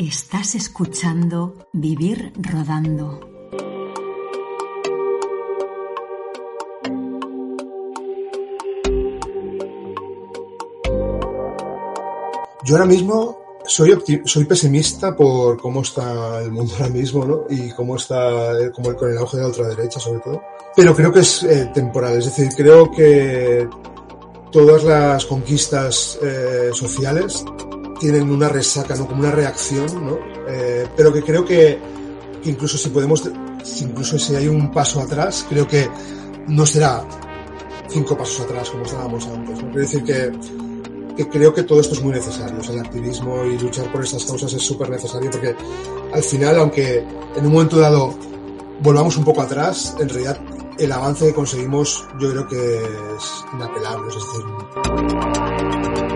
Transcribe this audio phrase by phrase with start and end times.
[0.00, 3.20] Estás escuchando Vivir Rodando.
[12.64, 13.92] Yo ahora mismo soy,
[14.24, 17.44] soy pesimista por cómo está el mundo ahora mismo, ¿no?
[17.50, 20.42] Y cómo está el, con el auge de la ultraderecha, sobre todo.
[20.76, 23.68] Pero creo que es eh, temporal, es decir, creo que
[24.50, 27.44] todas las conquistas eh, sociales
[28.00, 29.06] tienen una resaca, ¿no?
[29.06, 30.18] Como una reacción, ¿no?
[30.48, 31.78] Eh, pero que creo que,
[32.42, 33.30] que, incluso si podemos,
[33.80, 35.88] incluso si hay un paso atrás, creo que
[36.48, 37.06] no será
[37.88, 39.62] cinco pasos atrás como estábamos antes.
[39.62, 39.70] ¿no?
[39.70, 40.32] Quiero decir que,
[41.16, 42.58] que creo que todo esto es muy necesario.
[42.58, 45.54] O sea, el activismo y luchar por estas causas es súper necesario porque
[46.12, 47.04] al final, aunque
[47.36, 48.14] en un momento dado
[48.80, 50.40] volvamos un poco atrás, en realidad
[50.78, 54.08] el avance que conseguimos yo creo que es inapelable.
[54.08, 56.09] Es decir,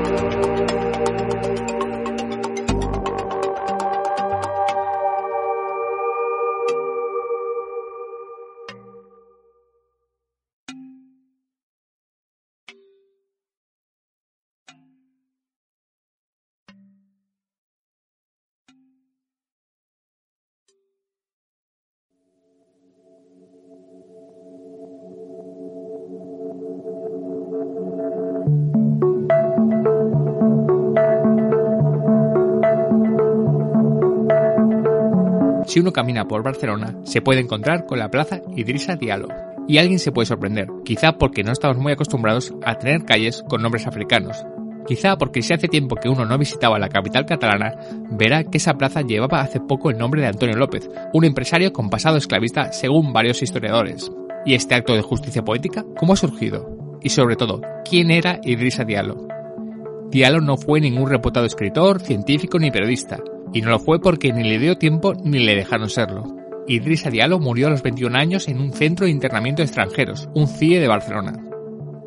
[35.75, 39.27] Si uno camina por Barcelona, se puede encontrar con la Plaza Idrissa Diallo.
[39.67, 43.61] Y alguien se puede sorprender, quizá porque no estamos muy acostumbrados a tener calles con
[43.61, 44.47] nombres africanos.
[44.87, 47.73] Quizá porque si hace tiempo que uno no visitaba la capital catalana,
[48.09, 51.91] verá que esa plaza llevaba hace poco el nombre de Antonio López, un empresario con
[51.91, 54.12] pasado esclavista según varios historiadores.
[54.47, 56.99] ¿Y este acto de justicia poética cómo ha surgido?
[57.03, 59.27] Y sobre todo, ¿quién era Idrissa Diallo?
[60.09, 63.19] Diallo no fue ningún reputado escritor, científico ni periodista,
[63.54, 66.25] y no lo fue porque ni le dio tiempo ni le dejaron serlo.
[66.66, 70.48] Idrissa Diallo murió a los 21 años en un centro de internamiento de extranjeros, un
[70.48, 71.34] CIE de Barcelona.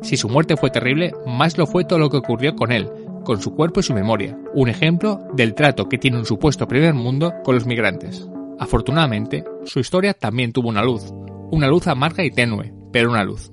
[0.02, 2.88] Si su muerte fue terrible, más lo fue todo lo que ocurrió con él,
[3.24, 6.94] con su cuerpo y su memoria, un ejemplo del trato que tiene un supuesto primer
[6.94, 8.28] mundo con los migrantes.
[8.58, 11.12] Afortunadamente, su historia también tuvo una luz,
[11.50, 13.52] una luz amarga y tenue, pero una luz.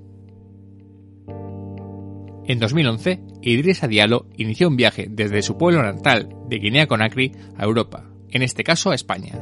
[2.48, 8.06] En 2011, Idrissa Diallo inició un viaje desde su pueblo natal de Guinea-Conakry a Europa,
[8.30, 9.34] en este caso a España.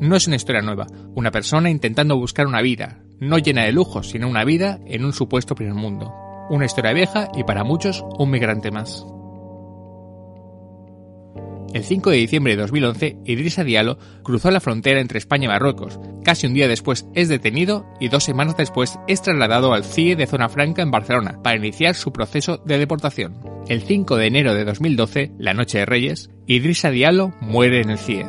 [0.00, 4.10] No es una historia nueva, una persona intentando buscar una vida, no llena de lujos,
[4.10, 6.14] sino una vida en un supuesto primer mundo.
[6.48, 9.04] Una historia vieja y para muchos un migrante más.
[11.74, 16.00] El 5 de diciembre de 2011, Idrissa Diallo cruzó la frontera entre España y Marruecos.
[16.24, 20.26] Casi un día después es detenido y dos semanas después es trasladado al CIE de
[20.26, 23.38] Zona Franca en Barcelona para iniciar su proceso de deportación.
[23.68, 27.98] El 5 de enero de 2012, la noche de Reyes, Idrissa Diallo muere en el
[27.98, 28.26] CIE.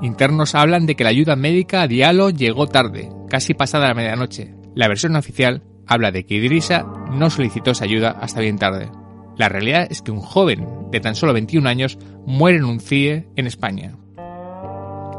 [0.00, 4.54] Internos hablan de que la ayuda médica a Diallo llegó tarde, casi pasada la medianoche.
[4.74, 8.90] La versión oficial habla de que Idrissa no solicitó esa ayuda hasta bien tarde.
[9.42, 13.26] La realidad es que un joven de tan solo 21 años muere en un CIE
[13.34, 13.96] en España.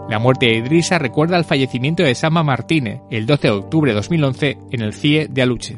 [0.08, 3.96] La muerte de Idrissa recuerda al fallecimiento de Sama Martínez el 12 de octubre de
[3.96, 5.78] 2011 en el CIE de Aluche.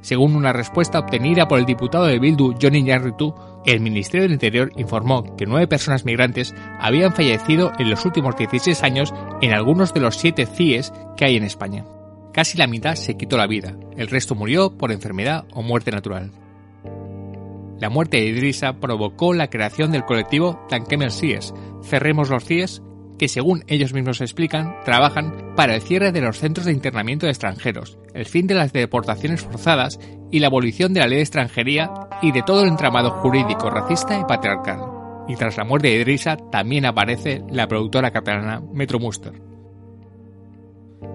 [0.00, 3.32] Según una respuesta obtenida por el diputado de Bildu Johnny Yarritu,
[3.64, 8.82] el Ministerio del Interior informó que nueve personas migrantes habían fallecido en los últimos 16
[8.82, 11.84] años en algunos de los siete CIEs que hay en España.
[12.32, 16.32] Casi la mitad se quitó la vida, el resto murió por enfermedad o muerte natural.
[17.78, 21.52] La muerte de Idrissa provocó la creación del colectivo Tanquemos CIES,
[21.82, 22.82] Cerremos los CIES,
[23.18, 27.32] que según ellos mismos explican, trabajan para el cierre de los centros de internamiento de
[27.32, 29.98] extranjeros, el fin de las deportaciones forzadas
[30.30, 31.90] y la abolición de la ley de extranjería
[32.22, 34.80] y de todo el entramado jurídico racista y patriarcal.
[35.28, 39.32] Y tras la muerte de Idrissa también aparece la productora catalana Metro Muster.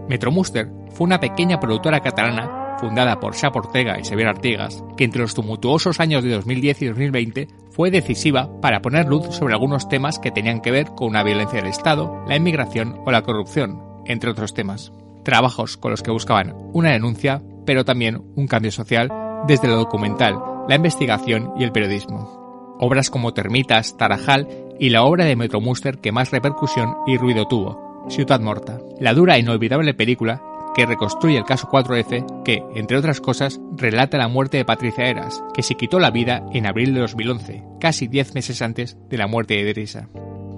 [0.09, 5.03] Metro Muster fue una pequeña productora catalana fundada por Sap Ortega y Xavier Artigas, que
[5.03, 9.87] entre los tumultuosos años de 2010 y 2020 fue decisiva para poner luz sobre algunos
[9.87, 13.79] temas que tenían que ver con una violencia del Estado, la inmigración o la corrupción,
[14.05, 14.91] entre otros temas.
[15.23, 19.09] Trabajos con los que buscaban una denuncia, pero también un cambio social
[19.47, 22.77] desde lo documental, la investigación y el periodismo.
[22.79, 24.47] Obras como Termitas, Tarajal
[24.79, 29.13] y la obra de Metro Muster que más repercusión y ruido tuvo, Ciudad Morta, la
[29.13, 30.41] dura e inolvidable película
[30.75, 35.43] que reconstruye el caso 4F que, entre otras cosas, relata la muerte de Patricia Eras,
[35.53, 39.27] que se quitó la vida en abril de 2011, casi 10 meses antes de la
[39.27, 40.07] muerte de Idrissa.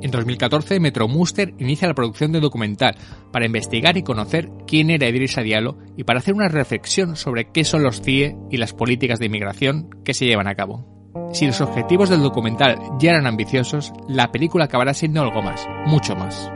[0.04, 2.96] En 2014, Metro Muster inicia la producción de documental
[3.32, 7.64] para investigar y conocer quién era Idrissa Diallo y para hacer una reflexión sobre qué
[7.64, 10.86] son los CIE y las políticas de inmigración que se llevan a cabo.
[11.32, 16.16] Si los objetivos del documental ya eran ambiciosos, la película acabará siendo algo más, mucho
[16.16, 16.52] más.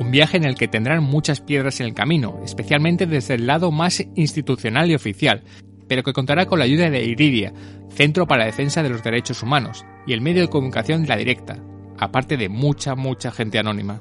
[0.00, 3.72] Un viaje en el que tendrán muchas piedras en el camino, especialmente desde el lado
[3.72, 5.42] más institucional y oficial,
[5.88, 7.52] pero que contará con la ayuda de Iridia,
[7.90, 11.58] Centro para la Defensa de los Derechos Humanos, y el medio de comunicación La Directa,
[11.98, 14.00] aparte de mucha, mucha gente anónima.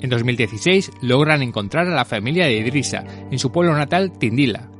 [0.00, 4.70] En 2016 logran encontrar a la familia de Idrisa en su pueblo natal Tindila.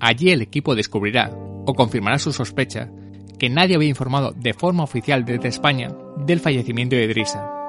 [0.00, 1.30] Allí el equipo descubrirá,
[1.66, 2.90] o confirmará su sospecha,
[3.38, 7.61] que nadie había informado de forma oficial desde España del fallecimiento de Idrisa.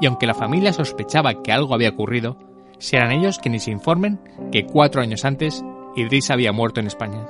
[0.00, 2.36] Y aunque la familia sospechaba que algo había ocurrido,
[2.78, 4.20] serán ellos quienes informen
[4.50, 5.62] que cuatro años antes
[5.96, 7.26] Idrisa había muerto en España.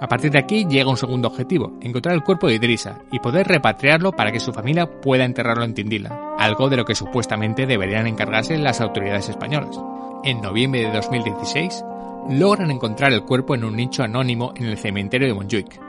[0.00, 3.46] A partir de aquí llega un segundo objetivo, encontrar el cuerpo de Idrisa y poder
[3.46, 8.06] repatriarlo para que su familia pueda enterrarlo en Tindila, algo de lo que supuestamente deberían
[8.06, 9.80] encargarse las autoridades españolas.
[10.24, 11.84] En noviembre de 2016,
[12.30, 15.80] logran encontrar el cuerpo en un nicho anónimo en el cementerio de Montjuic.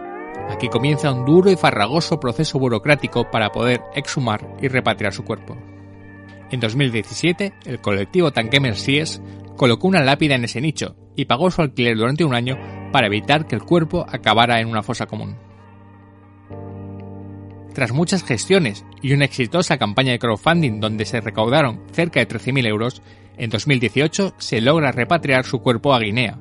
[0.50, 5.58] Aquí comienza un duro y farragoso proceso burocrático para poder exhumar y repatriar su cuerpo.
[6.52, 9.22] En 2017, el colectivo Tanque Mercies
[9.56, 12.58] colocó una lápida en ese nicho y pagó su alquiler durante un año
[12.92, 15.38] para evitar que el cuerpo acabara en una fosa común.
[17.74, 22.68] Tras muchas gestiones y una exitosa campaña de crowdfunding donde se recaudaron cerca de 13.000
[22.68, 23.02] euros,
[23.38, 26.40] en 2018 se logra repatriar su cuerpo a Guinea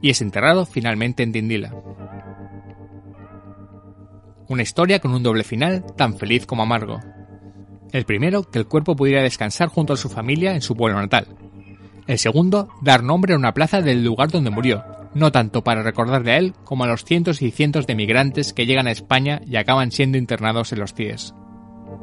[0.00, 1.74] y es enterrado finalmente en Tindila.
[4.48, 7.00] Una historia con un doble final tan feliz como amargo.
[7.96, 11.28] El primero, que el cuerpo pudiera descansar junto a su familia en su pueblo natal.
[12.06, 14.84] El segundo, dar nombre a una plaza del lugar donde murió,
[15.14, 18.66] no tanto para recordarle a él como a los cientos y cientos de migrantes que
[18.66, 21.34] llegan a España y acaban siendo internados en los CIES.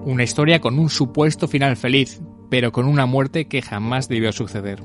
[0.04, 4.82] Una historia con un supuesto final feliz, pero con una muerte que jamás debió suceder.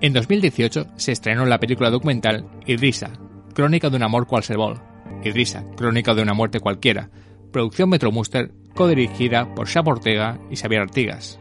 [0.00, 3.10] En 2018 se estrenó la película documental Idrisa,
[3.54, 4.80] Crónica de un amor qualsevol.
[5.24, 7.10] Idrisa, Crónica de una muerte cualquiera,
[7.50, 11.40] producción Metromuster, codirigida por Shab Ortega y Xavier Artigas,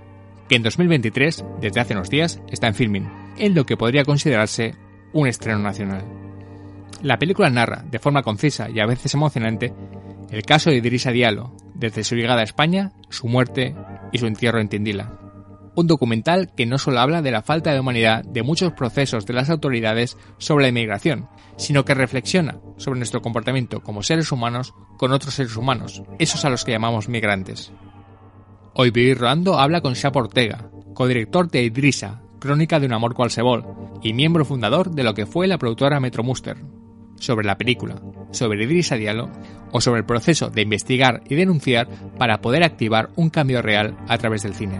[0.50, 3.08] que en 2023, desde hace unos días, está en filming,
[3.38, 4.74] en lo que podría considerarse
[5.14, 6.04] un estreno nacional.
[7.04, 9.72] La película narra, de forma concisa y a veces emocionante,
[10.32, 13.76] el caso de Idrissa Diallo, desde su llegada a España, su muerte
[14.12, 15.20] y su entierro en Tindila.
[15.76, 19.34] Un documental que no solo habla de la falta de humanidad de muchos procesos de
[19.34, 25.12] las autoridades sobre la inmigración, sino que reflexiona sobre nuestro comportamiento como seres humanos con
[25.12, 27.72] otros seres humanos, esos a los que llamamos migrantes.
[28.74, 33.66] Hoy Vivir Rodando habla con Shap Ortega, codirector de Idrissa, Crónica de un amor qualsevol,
[34.04, 36.58] y miembro fundador de lo que fue la productora Metro Muster,
[37.16, 38.00] sobre la película,
[38.32, 39.30] sobre Idrissa Diallo
[39.72, 41.88] o sobre el proceso de investigar y denunciar
[42.18, 44.80] para poder activar un cambio real a través del cine.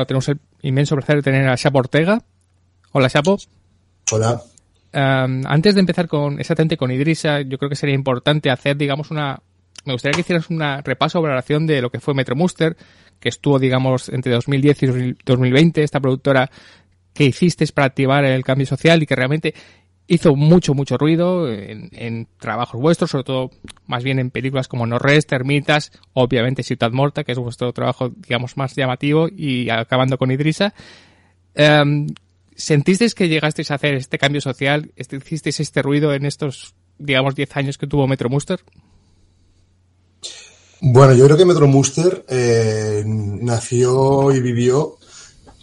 [0.00, 2.22] Bueno, tenemos el inmenso placer de tener a Chapo Ortega.
[2.92, 3.36] Hola, Chapo.
[4.12, 4.40] Hola.
[4.94, 9.10] Um, antes de empezar con exactamente con Idrissa, yo creo que sería importante hacer, digamos,
[9.10, 9.42] una.
[9.84, 12.78] Me gustaría que hicieras un repaso o valoración de lo que fue Metro Muster,
[13.18, 16.50] que estuvo, digamos, entre 2010 y 2020, esta productora
[17.12, 19.52] que hiciste para activar el cambio social y que realmente
[20.10, 23.50] hizo mucho, mucho ruido en, trabajos vuestros, sobre todo
[23.86, 28.56] más bien en películas como No Termitas, obviamente Ciudad Morta, que es vuestro trabajo, digamos,
[28.56, 30.74] más llamativo, y acabando con Idrisa.
[31.56, 32.08] Um,
[32.56, 34.90] ¿Sentisteis que llegasteis a hacer este cambio social?
[34.96, 38.60] ¿Hicisteis este ruido en estos, digamos, 10 años que tuvo Metro Muster?
[40.80, 44.96] Bueno, yo creo que Metro Muster eh, nació y vivió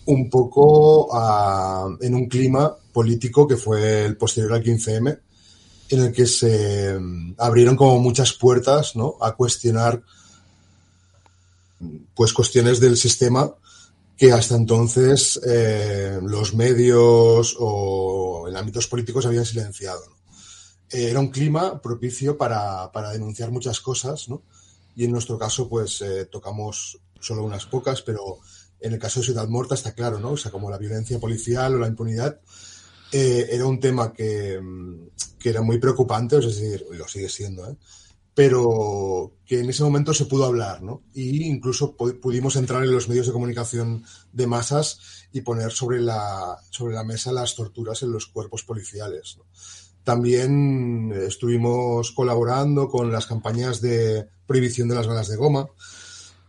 [0.06, 5.20] un poco uh, en un clima político que fue el posterior al 15M,
[5.90, 7.00] en el que se
[7.38, 9.18] abrieron como muchas puertas ¿no?
[9.22, 10.02] a cuestionar
[12.16, 13.54] pues cuestiones del sistema
[14.18, 20.02] que hasta entonces eh, los medios o en ámbitos políticos habían silenciado.
[20.90, 24.42] era un clima propicio para, para, denunciar muchas cosas, ¿no?
[24.96, 28.40] Y en nuestro caso, pues eh, tocamos solo unas pocas, pero
[28.80, 30.32] en el caso de Ciudad Morta está claro, ¿no?
[30.32, 32.40] O sea, como la violencia policial o la impunidad,
[33.12, 34.60] eh, era un tema que,
[35.40, 37.76] que, era muy preocupante, es decir, lo sigue siendo, ¿eh?
[38.38, 41.02] pero que en ese momento se pudo hablar, ¿no?
[41.12, 45.00] Y incluso pudimos entrar en los medios de comunicación de masas
[45.32, 49.38] y poner sobre la, sobre la mesa las torturas en los cuerpos policiales.
[49.40, 49.46] ¿no?
[50.04, 55.68] También estuvimos colaborando con las campañas de prohibición de las balas de goma,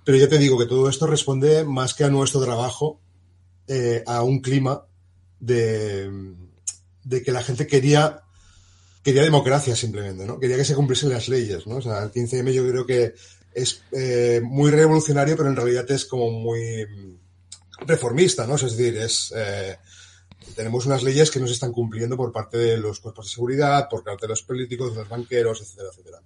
[0.05, 3.00] pero ya te digo que todo esto responde más que a nuestro trabajo,
[3.67, 4.85] eh, a un clima
[5.41, 6.11] de,
[7.09, 8.23] de que la gente quería
[9.03, 10.38] quería democracia simplemente, ¿no?
[10.38, 11.77] Quería que se cumpliesen las leyes, ¿no?
[11.77, 13.15] O sea, el 15M yo creo que
[13.55, 16.87] es eh, muy revolucionario, pero en realidad es como muy
[17.87, 18.57] reformista, ¿no?
[18.57, 19.33] Es decir, es...
[19.35, 19.77] Eh,
[20.55, 23.88] tenemos unas leyes que no se están cumpliendo por parte de los cuerpos de seguridad,
[23.88, 26.23] por parte de los políticos, de los banqueros, etcétera, etcétera.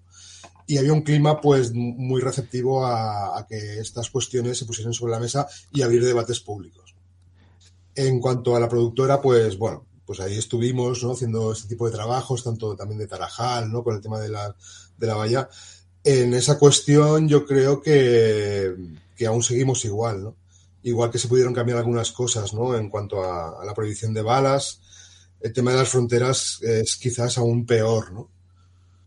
[0.66, 5.12] Y había un clima, pues, muy receptivo a, a que estas cuestiones se pusiesen sobre
[5.12, 6.94] la mesa y abrir debates públicos.
[7.94, 11.12] En cuanto a la productora, pues, bueno, pues ahí estuvimos ¿no?
[11.12, 13.82] haciendo este tipo de trabajos, tanto también de Tarajal, ¿no?
[13.82, 14.54] con el tema de la,
[14.98, 15.48] de la valla.
[16.04, 18.74] En esa cuestión yo creo que,
[19.16, 20.36] que aún seguimos igual, ¿no?
[20.82, 22.76] Igual que se pudieron cambiar algunas cosas, ¿no?
[22.76, 24.82] En cuanto a, a, la prohibición de balas,
[25.40, 28.28] el tema de las fronteras es quizás aún peor, ¿no?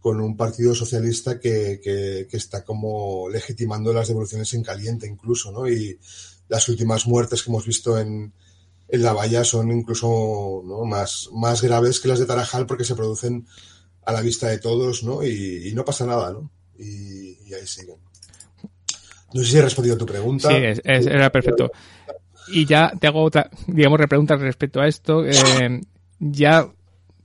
[0.01, 5.51] Con un partido socialista que, que, que está como legitimando las devoluciones en caliente incluso,
[5.51, 5.69] ¿no?
[5.69, 5.99] Y
[6.47, 8.33] las últimas muertes que hemos visto en,
[8.87, 13.45] en la valla son incluso más, más graves que las de Tarajal porque se producen
[14.05, 15.23] a la vista de todos, ¿no?
[15.23, 16.51] Y, no pasa nada, ¿no?
[16.77, 17.97] Y, ahí siguen.
[19.33, 20.49] No sé si he respondido a tu pregunta.
[20.49, 21.71] Sí, es, era perfecto.
[22.47, 25.25] Y ya te hago otra, digamos, repregunta respecto a esto.
[25.25, 25.81] Eh,
[26.19, 26.67] ya,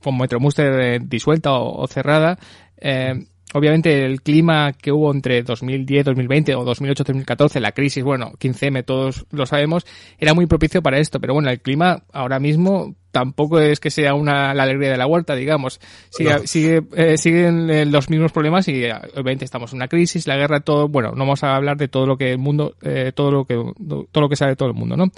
[0.01, 2.39] con Metromuster disuelta o, o cerrada,
[2.77, 8.31] eh, obviamente el clima que hubo entre 2010, 2020 o 2008, 2014, la crisis, bueno,
[8.39, 9.85] 15M, todos lo sabemos,
[10.17, 14.13] era muy propicio para esto, pero bueno, el clima ahora mismo tampoco es que sea
[14.13, 15.81] una la alegría de la huerta, digamos.
[16.09, 16.39] Sigue, no.
[16.45, 20.37] sigue eh, siguen eh, los mismos problemas y eh, obviamente estamos en una crisis, la
[20.37, 23.31] guerra, todo, bueno, no vamos a hablar de todo lo que el mundo, eh, todo
[23.31, 25.11] lo que todo lo que sabe todo el mundo, ¿no?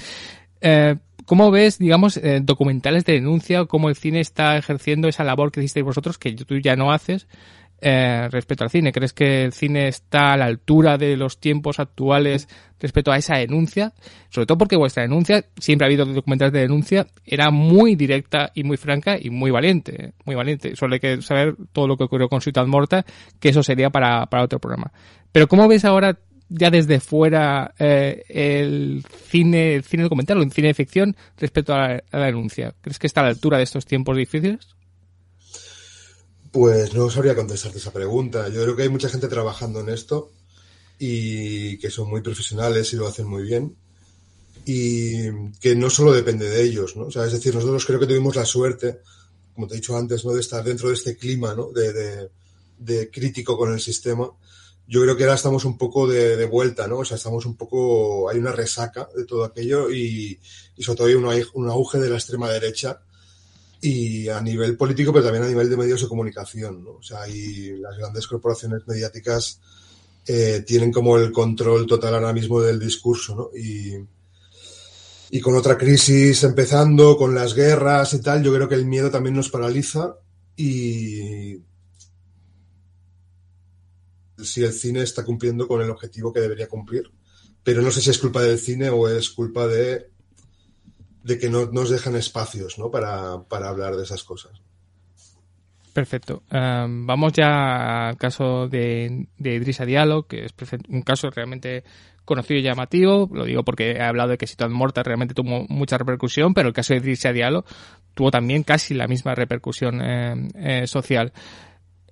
[0.62, 5.52] Eh, ¿Cómo ves, digamos, eh, documentales de denuncia, cómo el cine está ejerciendo esa labor
[5.52, 7.28] que hicisteis vosotros, que tú ya no haces,
[7.86, 8.94] eh, respecto al cine?
[8.94, 12.48] ¿Crees que el cine está a la altura de los tiempos actuales
[12.80, 13.92] respecto a esa denuncia?
[14.30, 18.64] Sobre todo porque vuestra denuncia, siempre ha habido documentales de denuncia, era muy directa y
[18.64, 20.78] muy franca y muy valiente, muy valiente.
[20.78, 23.06] Solo hay que saber todo lo que ocurrió con Ciudad Morta,
[23.42, 24.94] que eso sería para, otro programa.
[25.34, 30.54] Pero ¿cómo ves ahora ya desde fuera eh, el cine, el cine documental o el
[30.54, 32.74] cine de ficción respecto a la, denuncia?
[32.80, 34.74] ¿Crees que está a la altura de estos tiempos difíciles?
[36.54, 38.48] Pues no sabría contestarte esa pregunta.
[38.48, 40.30] Yo creo que hay mucha gente trabajando en esto
[41.00, 43.76] y que son muy profesionales y lo hacen muy bien
[44.64, 47.06] y que no solo depende de ellos, ¿no?
[47.06, 49.00] O sea, es decir, nosotros creo que tuvimos la suerte,
[49.56, 50.32] como te he dicho antes, ¿no?
[50.32, 51.72] De estar dentro de este clima, ¿no?
[51.72, 52.30] De,
[52.78, 54.30] de, crítico con el sistema
[54.88, 57.00] yo creo que ahora estamos un poco de, de, vuelta, ¿no?
[57.00, 60.40] O sea, estamos un poco, hay una resaca de todo aquello y,
[60.76, 63.02] y sobre todo hay un, un, auge de la extrema derecha
[63.86, 66.92] y a nivel político, pero también a nivel de medios de comunicación, ¿no?
[66.92, 69.60] O sea, y las grandes corporaciones mediáticas
[70.26, 73.50] eh, tienen como el control total ahora mismo del discurso, ¿no?
[73.54, 73.96] Y,
[75.32, 79.12] y con otra crisis empezando, con las guerras y tal, yo creo que el miedo
[79.12, 80.16] también nos paraliza
[80.56, 81.58] y
[84.42, 87.12] si el cine está cumpliendo con el objetivo que debería cumplir.
[87.66, 90.13] Pero no sé si es culpa del cine o es culpa de,
[91.24, 92.92] de que no nos dejan espacios ¿no?
[92.92, 94.62] para, para hablar de esas cosas.
[95.94, 96.42] Perfecto.
[96.50, 100.54] Vamos ya al caso de, de Idrissa Diallo, que es
[100.90, 101.84] un caso realmente
[102.26, 103.30] conocido y llamativo.
[103.32, 106.74] Lo digo porque he hablado de que Ciudad Morta realmente tuvo mucha repercusión, pero el
[106.74, 107.64] caso de Idrissa Diallo
[108.16, 111.32] tuvo también casi la misma repercusión eh, eh, social.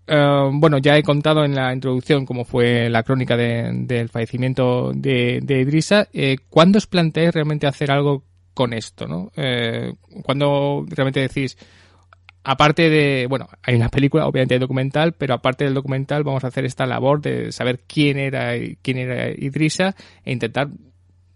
[0.08, 5.39] Bueno, ya he contado en la introducción cómo fue la crónica de, del fallecimiento de,
[5.41, 6.08] de.
[6.12, 8.25] Eh, ¿Cuándo os planteáis realmente hacer algo
[8.62, 9.08] con esto?
[9.08, 9.32] ¿no?
[9.36, 9.91] Eh,
[10.22, 11.58] cuando realmente decís,
[12.44, 16.50] aparte de, bueno, hay una película, obviamente hay documental, pero aparte del documental vamos a
[16.50, 18.51] hacer esta labor de saber quién era,
[18.84, 20.70] quién era Idrissa e intentar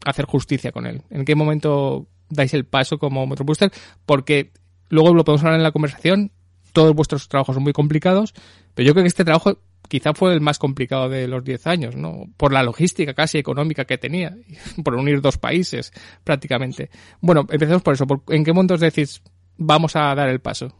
[0.06, 1.02] hacer justicia con él.
[1.10, 3.72] ¿En qué momento dais el paso como Metrobuster?
[4.06, 4.52] Porque
[4.90, 6.32] luego lo podemos hablar en la conversación,
[6.74, 8.36] todos vuestros trabajos son muy complicados,
[8.76, 11.96] pero yo creo que este trabajo quizá fue el más complicado de los 10 años,
[11.96, 12.26] ¿no?
[12.38, 14.38] Por la logística casi económica que tenía,
[14.84, 15.92] por unir dos países
[16.24, 16.90] prácticamente.
[17.22, 18.06] Bueno, empecemos por eso.
[18.30, 19.22] ¿En qué momentos decís
[19.58, 20.74] vamos a dar el paso?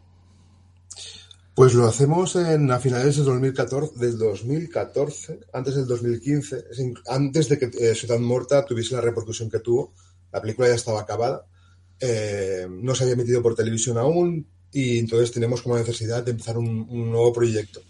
[1.54, 6.64] Pues lo hacemos en, a finales del 2014, del 2014, antes del 2015,
[7.08, 9.94] antes de que eh, Ciudad Morta tuviese la repercusión que tuvo.
[10.30, 11.46] La película ya estaba acabada,
[11.98, 16.58] eh, no se había emitido por televisión aún y entonces tenemos como necesidad de empezar
[16.58, 17.80] un, nuevo proyecto.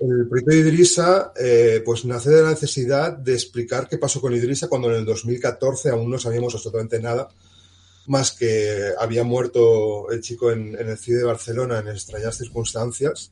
[0.00, 4.34] El proyecto de Idrisa eh, pues nace de la necesidad de explicar qué pasó con
[4.34, 7.28] Idrisa cuando en el 2014 aún no sabíamos absolutamente nada
[8.06, 13.30] más que había muerto el chico en, el CIE de Barcelona en extrañas circunstancias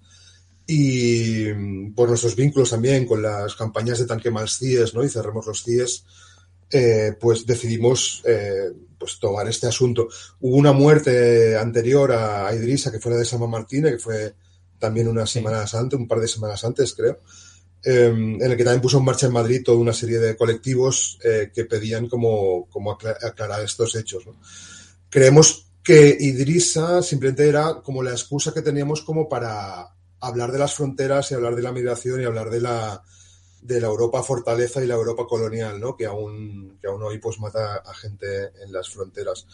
[0.67, 5.05] y mm, por nuestros vínculos también con las campañas de tanque más CIES ¿no?
[5.05, 6.05] y cerremos los CIES,
[6.71, 10.09] eh, pues decidimos eh, pues tomar este asunto.
[10.41, 14.35] Hubo una muerte anterior a, Idrisa, que fue la de Sama Martínez, que fue
[14.81, 17.21] también unas semanas antes, un par de semanas antes, creo.
[17.83, 21.19] Em, en el que también puso en marcha en Madrid toda una serie de colectivos
[21.25, 24.25] eh, que pedían como, como aclarar estos hechos.
[25.09, 30.75] Creemos que Idrisa simplemente era como la excusa que teníamos como para hablar de las
[30.75, 33.03] fronteras y hablar de la migración y hablar de la,
[33.63, 35.97] de la Europa fortaleza y la Europa colonial, ¿no?
[35.97, 39.47] que, aún, que aún hoy pues mata a gente en las fronteras.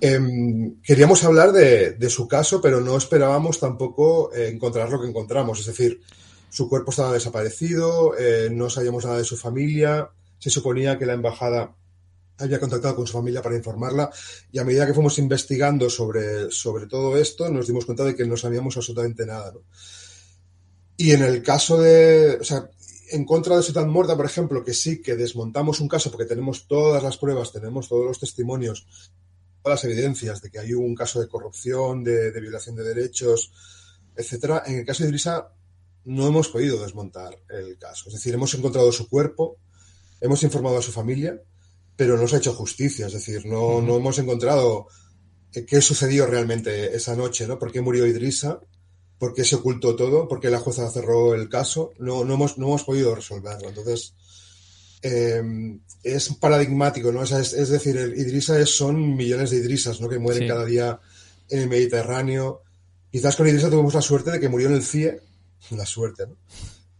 [0.00, 5.08] Em, queríamos hablar de, de, su caso, pero no esperábamos tampoco eh, encontrar lo que
[5.08, 5.60] encontramos.
[5.60, 6.00] Es decir,
[6.52, 11.14] su cuerpo estaba desaparecido, eh, no sabíamos nada de su familia, se suponía que la
[11.14, 11.74] embajada
[12.36, 14.10] había contactado con su familia para informarla
[14.50, 18.26] y a medida que fuimos investigando sobre, sobre todo esto nos dimos cuenta de que
[18.26, 19.54] no sabíamos absolutamente nada.
[20.96, 22.68] Y en el caso de, o sea,
[23.12, 26.66] en contra de Ciudad Muerta, por ejemplo, que sí que desmontamos un caso porque tenemos
[26.66, 28.86] todas las pruebas, tenemos todos los testimonios,
[29.62, 33.52] todas las evidencias de que hay un caso de corrupción, de, de violación de derechos,
[34.16, 34.62] etcétera.
[34.66, 35.52] En el caso de Idrisa
[36.04, 38.08] no hemos podido desmontar el caso.
[38.08, 39.58] Es decir, hemos encontrado su cuerpo,
[40.20, 41.40] hemos informado a su familia,
[41.96, 43.06] pero no se ha hecho justicia.
[43.06, 44.88] Es decir, no, no hemos encontrado
[45.52, 47.58] qué sucedió realmente esa noche, ¿no?
[47.58, 48.60] ¿Por qué murió Idrisa?
[49.22, 50.26] ¿Por qué se ocultó todo?
[50.26, 51.92] ¿Por qué la jueza cerró el caso?
[52.00, 53.68] No, no, hemos, no hemos podido resolverlo.
[53.68, 54.14] Entonces,
[55.00, 57.22] em, es paradigmático, ¿no?
[57.22, 60.08] Es, decir, el Idrisa es, son millones de Idrisas, ¿no?
[60.08, 60.98] Que mueren cada día
[61.48, 62.62] en el Mediterráneo.
[63.12, 65.20] Quizás con Idrisa tuvimos la suerte de que murió en el CIE,
[65.70, 66.36] la suerte, ¿no?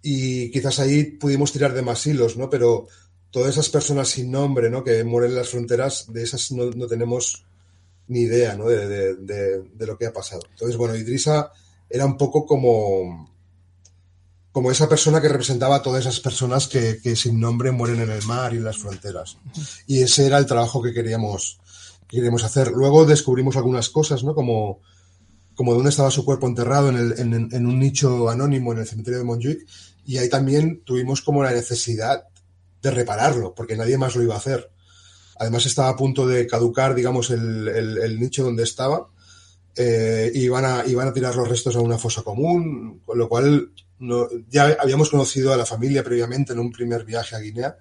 [0.00, 2.48] Y quizás ahí pudimos tirar de más hilos, ¿no?
[2.48, 2.86] Pero
[3.32, 4.84] todas esas personas sin nombre, ¿no?
[4.84, 7.44] Que mueren en las fronteras, de esas no, tenemos
[8.06, 8.68] ni idea, ¿no?
[8.68, 10.42] De, de, lo que ha pasado.
[10.52, 11.50] Entonces, bueno, Idrisa
[11.92, 13.30] era un poco como,
[14.50, 18.10] como esa persona que representaba a todas esas personas que, que, sin nombre mueren en
[18.10, 19.36] el mar y en las fronteras.
[19.86, 21.60] Y ese era el trabajo que queríamos,
[22.08, 22.72] que queríamos hacer.
[22.72, 24.34] Luego descubrimos algunas cosas, ¿no?
[24.34, 24.80] Como
[25.54, 28.86] como de dónde estaba su cuerpo enterrado en, el, en, un nicho anónimo en el
[28.86, 29.66] cementerio de Montjuic
[30.04, 32.24] y ahí también tuvimos como la necesidad
[32.80, 34.70] de repararlo, porque nadie más lo iba a hacer.
[35.36, 39.08] Además estaba a punto de caducar, digamos, el, el, nicho donde estaba
[39.76, 43.28] eh, y iban a, iban a tirar los restos a una fosa común, con lo
[43.28, 47.76] cual no, ya habíamos conocido a la familia previamente en un primer viaje a Guinea,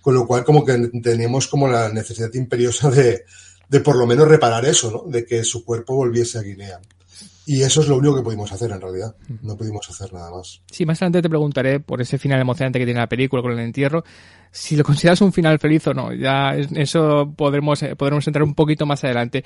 [0.00, 3.24] con lo cual como que teníamos como la necesidad imperiosa de,
[3.68, 5.10] de por lo menos reparar eso, ¿no?
[5.10, 6.80] De que su cuerpo volviese a Guinea.
[7.48, 9.16] Y eso es lo único que pudimos hacer en realidad.
[9.42, 10.60] No pudimos hacer nada más.
[10.70, 13.60] Sí, más adelante te preguntaré por ese final emocionante que tiene la película con el
[13.60, 14.04] entierro,
[14.50, 16.12] si lo consideras un final feliz o no.
[16.12, 19.44] Ya eso podremos, eh, podremos entrar un poquito más adelante.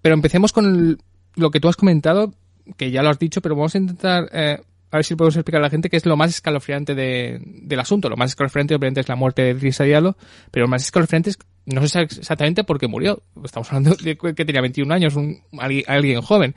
[0.00, 0.98] Pero empecemos con
[1.36, 2.34] lo que tú has comentado,
[2.76, 4.58] que ya lo has dicho, pero vamos a intentar eh,
[4.92, 7.80] a ver si podemos explicar a la gente qué es lo más escalofriante de, del
[7.80, 8.10] asunto.
[8.10, 10.16] Lo más escalofriante obviamente es la muerte de Drisa Diallo,
[10.50, 13.22] pero lo más escalofriante es no sé exactamente por qué murió.
[13.42, 15.42] Estamos hablando de que tenía 21 años, un,
[15.86, 16.54] alguien joven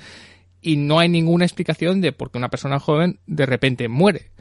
[0.62, 4.32] y no hay ninguna explicación de por qué una persona joven de repente muere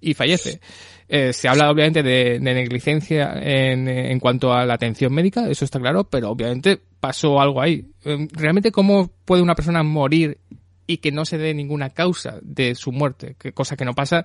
[0.00, 0.60] y fallece.
[1.08, 5.78] Eh, se habla obviamente de, negligencia en, en, cuanto a la atención médica, eso está
[5.78, 7.86] claro, pero obviamente pasó algo ahí.
[8.04, 10.38] Eh, realmente, ¿cómo puede una persona morir
[10.86, 13.36] y que no se dé ninguna causa de su muerte?
[13.52, 14.24] Cosa que no pasa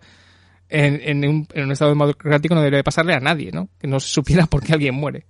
[0.70, 3.70] en, un, estado democrático, no debe pasarle a nadie, ¿no?
[3.80, 5.26] Que no se supiera por qué alguien muere.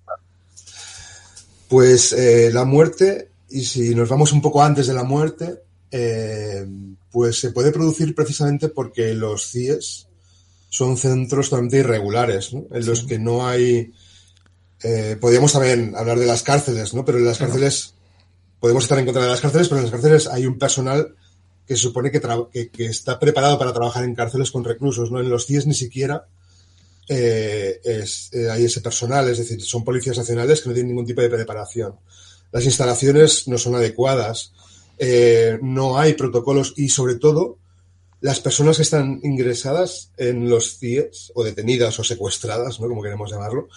[1.67, 6.67] Pues eh, la muerte, y si nos vamos un poco antes de la muerte, eh,
[7.11, 10.08] pues se puede producir precisamente porque los CIES
[10.69, 12.65] son centros totalmente irregulares, ¿no?
[12.71, 13.93] en los que no hay...
[14.81, 17.03] Eh, podríamos también hablar de las cárceles, ¿no?
[17.03, 17.95] Pero en las cárceles,
[18.61, 21.15] podemos estar en contra de las cárceles, pero en las cárceles hay un personal
[21.67, 25.19] que se supone que, que, está preparado para trabajar en cárceles con reclusos, ¿no?
[25.19, 26.27] En los CIES ni siquiera
[27.11, 31.07] eh, es, eh, hay ese personal, es decir, son policías nacionales que no tienen ningún
[31.07, 31.95] tipo de preparación.
[32.51, 34.53] Las instalaciones no son adecuadas,
[34.99, 37.57] eh, no hay protocolos y sobre todo
[38.21, 42.87] las personas que están ingresadas en los CIES, o detenidas o secuestradas, ¿no?
[42.87, 43.69] Como queremos llamarlo,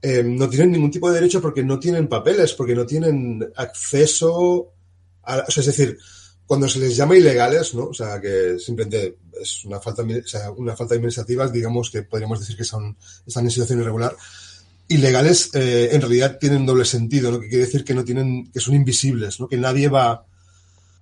[0.00, 4.72] eh, no tienen ningún tipo de derecho porque no tienen papeles, porque no tienen acceso
[5.22, 5.98] a, o sea, es decir,
[6.46, 7.86] cuando se les llama ilegales, ¿no?
[7.86, 12.40] O sea, que simplemente es una falta, o sea, una falta administrativa, digamos que podríamos
[12.40, 14.16] decir que son, están en situación irregular.
[14.88, 17.40] Ilegales, eh, en realidad tienen doble sentido, ¿no?
[17.40, 19.48] Que quiere decir que no tienen, que son invisibles, ¿no?
[19.48, 20.26] Que nadie va,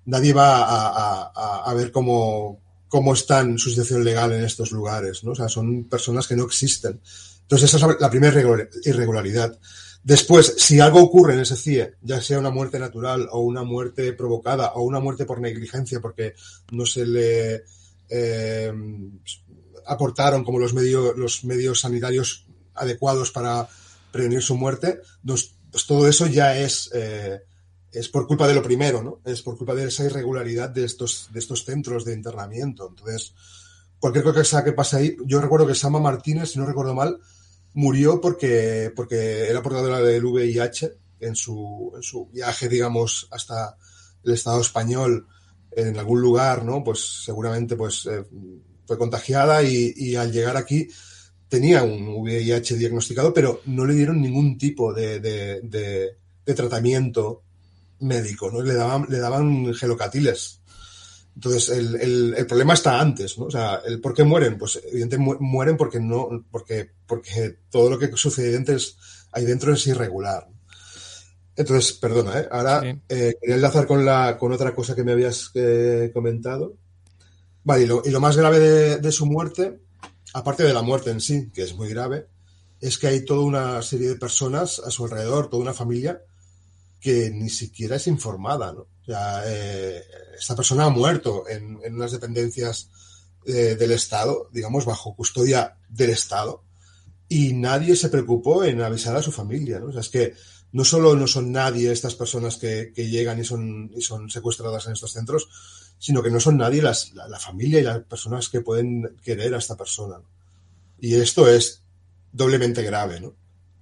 [0.05, 1.33] nadie va
[1.65, 2.61] a ver cómo,
[2.91, 5.31] cómo están su situación legal en estos lugares, ¿no?
[5.31, 7.01] O sea, son personas que no existen.
[7.43, 8.39] Entonces, esa es la primera
[8.85, 9.59] irregularidad.
[10.03, 14.13] Después, si algo ocurre en ese CIE, ya sea una muerte natural o una muerte
[14.13, 16.35] provocada o una muerte por negligencia porque
[16.73, 17.65] no se le
[18.09, 18.73] eh,
[19.87, 23.69] aportaron como los medios, los medios sanitarios adecuados para
[24.11, 27.41] prevenir su muerte, pues todo eso ya es, eh,
[27.93, 29.21] es por culpa de lo primero, ¿no?
[29.25, 31.29] Es por culpa de esa irregularidad de estos,
[31.65, 32.89] centros de internamiento.
[32.89, 33.35] Entonces,
[33.99, 37.19] cualquier cosa que pase ahí, yo recuerdo que Sama Martínez, si no recuerdo mal,
[37.75, 41.93] murió porque, porque era portadora del VIH en su,
[42.33, 43.77] viaje, digamos, hasta
[44.23, 45.27] el Estado español
[45.73, 46.85] en algún lugar, ¿no?
[46.85, 48.25] Pues seguramente pues eh,
[48.87, 50.89] fue contagiada y, al llegar aquí
[51.49, 57.43] tenía un VIH diagnosticado, pero no le dieron ningún tipo de tratamiento
[58.01, 58.63] médico, ¿no?
[58.63, 60.61] Le daban, le daban gelocatiles
[61.35, 63.47] entonces, el, el, el, problema está antes, ¿no?
[63.47, 67.99] O sea, el por qué mueren, pues evidentemente mueren porque no, porque, porque todo lo
[67.99, 68.97] que sucede dentro es,
[69.33, 70.49] ahí dentro es irregular.
[71.57, 72.49] Entonces, perdona, ¿eh?
[72.51, 72.89] Ahora sí.
[73.09, 76.77] eh, quería enlazar con la, con otra cosa que me habías eh, comentado.
[77.63, 79.81] Vale, y lo, y lo más grave de, de, su muerte,
[80.35, 82.27] aparte de la muerte en sí, que es muy grave,
[82.81, 86.23] es que hay toda una serie de personas a su alrededor, toda una familia,
[87.01, 88.81] que ni siquiera es informada, ¿no?
[88.83, 90.03] O sea, eh,
[90.39, 92.89] esta persona ha muerto en, en unas dependencias
[93.47, 96.63] eh, del Estado, digamos, bajo custodia del Estado,
[97.29, 99.87] y nadie se preocupó en avisar a su familia, ¿no?
[99.87, 100.35] O sea, es que
[100.73, 104.87] no solo no son nadie estas personas que, que llegan y son, y son secuestradas
[104.87, 105.49] en estos centros,
[105.99, 109.55] sino que no son nadie las, la, la, familia y las personas que pueden querer
[109.55, 110.19] a esta persona.
[110.19, 110.25] ¿no?
[110.99, 111.83] Y esto es
[112.33, 113.35] doblemente grave, ¿no?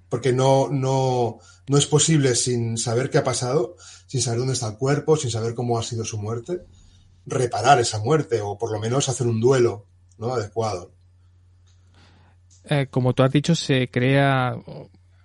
[0.09, 3.77] Porque no, no, no es posible sin saber qué ha pasado,
[4.07, 6.63] sin saber dónde está el cuerpo, sin saber cómo ha sido su muerte,
[7.27, 9.87] reparar esa muerte o por lo menos hacer un duelo
[10.19, 10.35] ¿no?
[10.35, 10.93] adecuado.
[12.65, 14.57] Eh, como tú has dicho, se crea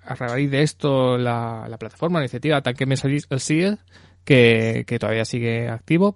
[0.05, 3.77] a raíz de esto la, la plataforma, la iniciativa Tanque el CIE,
[4.25, 6.15] que, todavía sigue activo.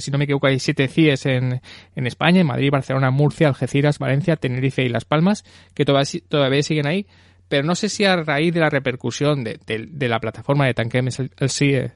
[0.00, 1.60] Si no me equivoco, hay siete CIEs en,
[1.94, 6.62] en España, en Madrid, Barcelona, Murcia, Algeciras, Valencia, Tenerife y Las Palmas, que todavía, todavía
[6.62, 7.06] siguen ahí
[7.52, 11.32] pero no sé si a raíz de la repercusión de, la plataforma de Tanquemes el,
[11.36, 11.92] el CIE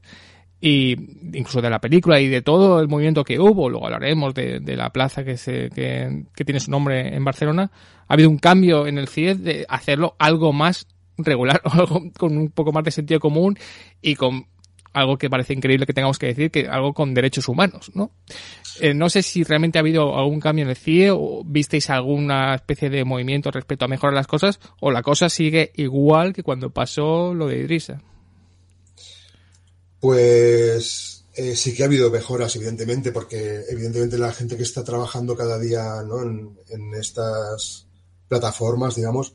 [0.60, 0.94] y
[1.32, 4.76] incluso de la película y de todo el movimiento que hubo, luego hablaremos de, de
[4.76, 7.70] la plaza que, se, que, que, tiene su nombre en Barcelona,
[8.06, 12.50] ha habido un cambio en el CIE de hacerlo algo más regular, algo con un
[12.50, 13.58] poco más de sentido común
[14.02, 14.44] y con
[14.96, 18.10] algo que parece increíble que tengamos que decir, que algo con derechos humanos, ¿no?
[18.80, 22.54] Eh, no sé si realmente ha habido algún cambio en el CIE o visteis alguna
[22.54, 26.70] especie de movimiento respecto a mejorar las cosas o la cosa sigue igual que cuando
[26.70, 28.02] pasó lo de Idrisa.
[30.00, 35.36] Pues eh, sí que ha habido mejoras, evidentemente, porque evidentemente la gente que está trabajando
[35.36, 36.22] cada día ¿no?
[36.22, 37.86] en, en estas
[38.28, 39.34] plataformas, digamos,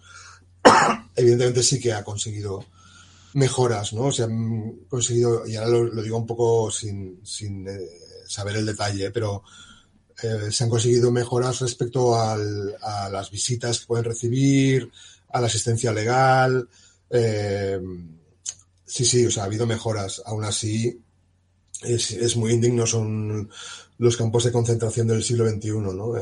[1.16, 2.66] evidentemente sí que ha conseguido
[3.34, 4.12] mejoras, ¿no?
[4.12, 7.80] Se han conseguido, y ahora lo, digo un poco sin, sin eh,
[8.28, 9.44] saber el detalle, pero
[10.22, 12.38] eh, se han conseguido mejoras respecto a
[13.10, 14.90] las visitas que pueden recibir,
[15.30, 16.68] a la asistencia legal.
[17.10, 17.80] Eh,
[18.86, 20.22] sí, sí, o sea, ha habido mejoras.
[20.26, 21.00] Aún así,
[21.82, 23.50] es, es muy indigno, son
[23.98, 26.14] los campos de concentración del siglo XXI, ¿no?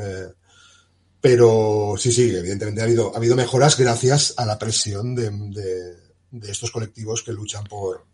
[1.21, 6.51] Pero sí, sí, evidentemente ha habido, ha habido mejoras gracias a la presión de de
[6.51, 8.05] estos colectivos que luchan por,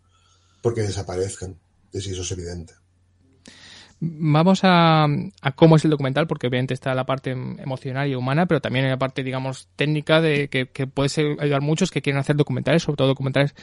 [0.62, 1.58] por que desaparezcan.
[1.92, 2.74] Sí, eso es evidente.
[3.98, 8.44] Vamos a, a, cómo es el documental, porque obviamente está la parte emocional y humana,
[8.44, 12.20] pero también hay la parte, digamos, técnica de que, puede ser, ayudar muchos que quieren
[12.20, 13.54] hacer documentales, sobre todo documentales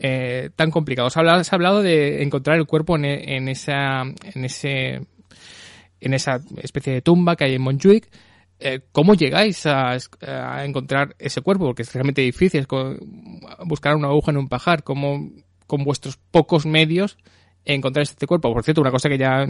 [0.00, 1.16] eh, tan complicados.
[1.16, 5.06] Has hablado de encontrar el cuerpo en, en, esa, en, ese,
[6.00, 8.08] en esa especie de tumba que hay en Montjuic.
[8.58, 9.96] Eh, ¿Cómo llegáis a,
[10.64, 11.66] encontrar ese cuerpo?
[11.66, 12.66] Porque es realmente difícil es
[13.66, 14.82] buscar una aguja en un pajar.
[14.82, 15.30] ¿Cómo
[15.66, 17.18] con vuestros pocos medios
[17.64, 18.52] encontrar este cuerpo?
[18.52, 19.46] Por cierto, una cosa que ya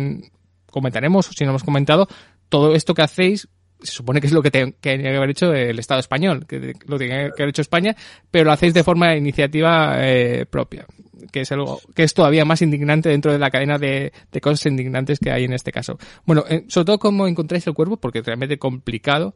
[0.70, 2.08] comentaremos, si no hemos comentado,
[2.48, 3.48] todo esto que hacéis
[3.82, 6.98] se supone que es lo que tiene que haber hecho el Estado español, que lo
[6.98, 7.96] tiene que haber hecho España,
[8.30, 10.86] pero lo hacéis de forma iniciativa eh, propia,
[11.30, 15.18] que es algo que es todavía más indignante dentro de la cadena de, cosas indignantes
[15.18, 15.98] que hay en este caso.
[16.24, 19.34] Bueno, eh, sobre todo cómo encontráis el cuerpo, porque es realmente complicado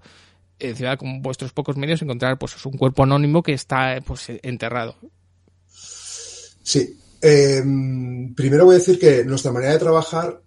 [0.58, 4.96] en ciudad con vuestros pocos medios encontrar pues un cuerpo anónimo que está pues enterrado.
[6.62, 6.96] Sí.
[7.22, 7.62] Eh,
[8.34, 10.40] primero voy a decir que nuestra manera de trabajar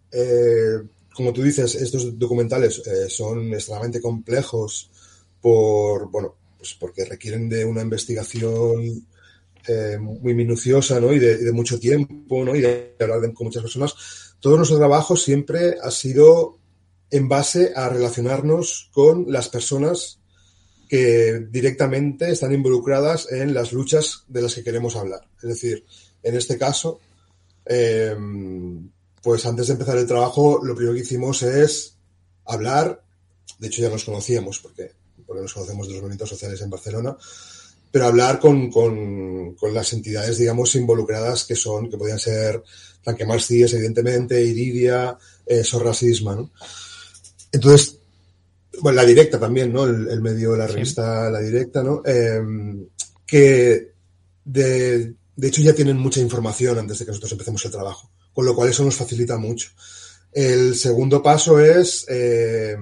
[1.13, 4.89] como tú dices, estos documentales eh, son extremadamente complejos
[5.41, 9.05] por, bueno, pues porque requieren de una investigación
[9.67, 11.13] eh, muy minuciosa, ¿no?
[11.13, 12.55] Y de, mucho tiempo, ¿no?
[12.55, 13.93] Y de hablar con muchas personas.
[14.39, 16.57] Todo nuestro trabajo siempre ha sido
[17.11, 20.19] en base a relacionarnos con las personas
[20.89, 25.21] que directamente están involucradas en las luchas de las que queremos hablar.
[25.41, 25.85] Es decir,
[26.23, 26.99] en este caso,
[27.65, 28.15] eh,
[29.23, 31.95] pues antes de empezar el trabajo, lo primero que hicimos es
[32.45, 33.01] hablar.
[33.57, 34.91] De hecho, ya nos conocíamos porque,
[35.25, 37.15] porque nos conocemos de los movimientos sociales en Barcelona,
[37.89, 42.61] pero hablar con, con, con las entidades, digamos, involucradas que son, que podían ser
[43.01, 46.51] Tanque Marcies, evidentemente, Iridia, eh, Sorrasisma, ¿no?
[47.49, 47.97] Entonces,
[48.81, 49.85] bueno, la directa también, ¿no?
[49.85, 52.01] El, medio, la revista La Directa, ¿no?
[52.03, 52.87] Em,
[53.25, 53.93] que
[54.43, 58.45] de, de hecho ya tienen mucha información antes de que nosotros empecemos el trabajo con
[58.45, 59.69] lo cual eso nos facilita mucho.
[60.31, 62.75] El segundo paso es eh,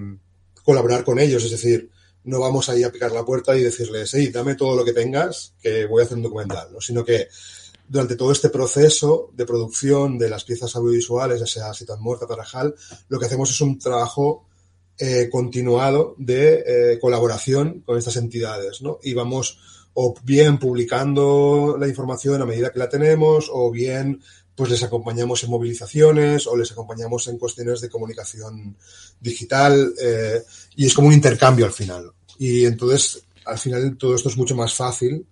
[0.64, 1.90] colaborar con ellos, es decir,
[2.24, 5.54] no vamos ahí a picar la puerta y decirles, hey, dame todo lo que tengas,
[5.62, 6.80] que voy a hacer un documental, ¿no?
[6.80, 7.28] sino que
[7.88, 12.74] durante todo este proceso de producción de las piezas audiovisuales, ya sea Ciudad Muerta, Tarajal,
[13.10, 14.46] lo que hacemos es un trabajo
[14.98, 19.00] eh, continuado de eh, colaboración con estas entidades, ¿no?
[19.04, 19.60] Y vamos
[19.94, 24.22] o bien publicando la información a medida que la tenemos, o bien
[24.56, 28.76] pues les acompañamos en movilizaciones o les acompañamos en cuestiones de comunicación
[29.20, 30.44] digital eh,
[30.76, 32.12] y es como un intercambio al final.
[32.38, 35.26] Y entonces, al final todo esto es mucho más fácil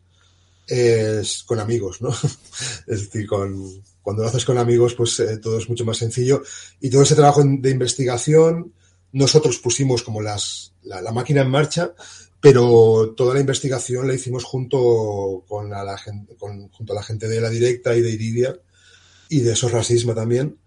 [1.45, 2.09] con amigos, ¿no?
[2.87, 6.41] es decir, con, cuando lo haces con amigos, pues eh, todo es mucho más sencillo.
[6.79, 8.73] Y todo ese trabajo de investigación,
[9.11, 11.93] nosotros pusimos como las, la, máquina en marcha,
[12.39, 15.97] pero toda la investigación la hicimos junto con, la,
[16.71, 18.55] junto a la gente de la directa y de Iridia,
[19.29, 20.57] y de esos racismo también,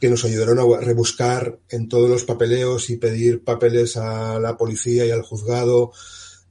[0.00, 5.06] que nos ayudaron a rebuscar en todos los papeleos y pedir papeles a la policía
[5.06, 5.92] y al juzgado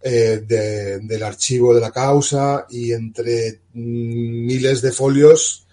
[0.01, 5.65] eh, del archivo de la causa y entre miles de folios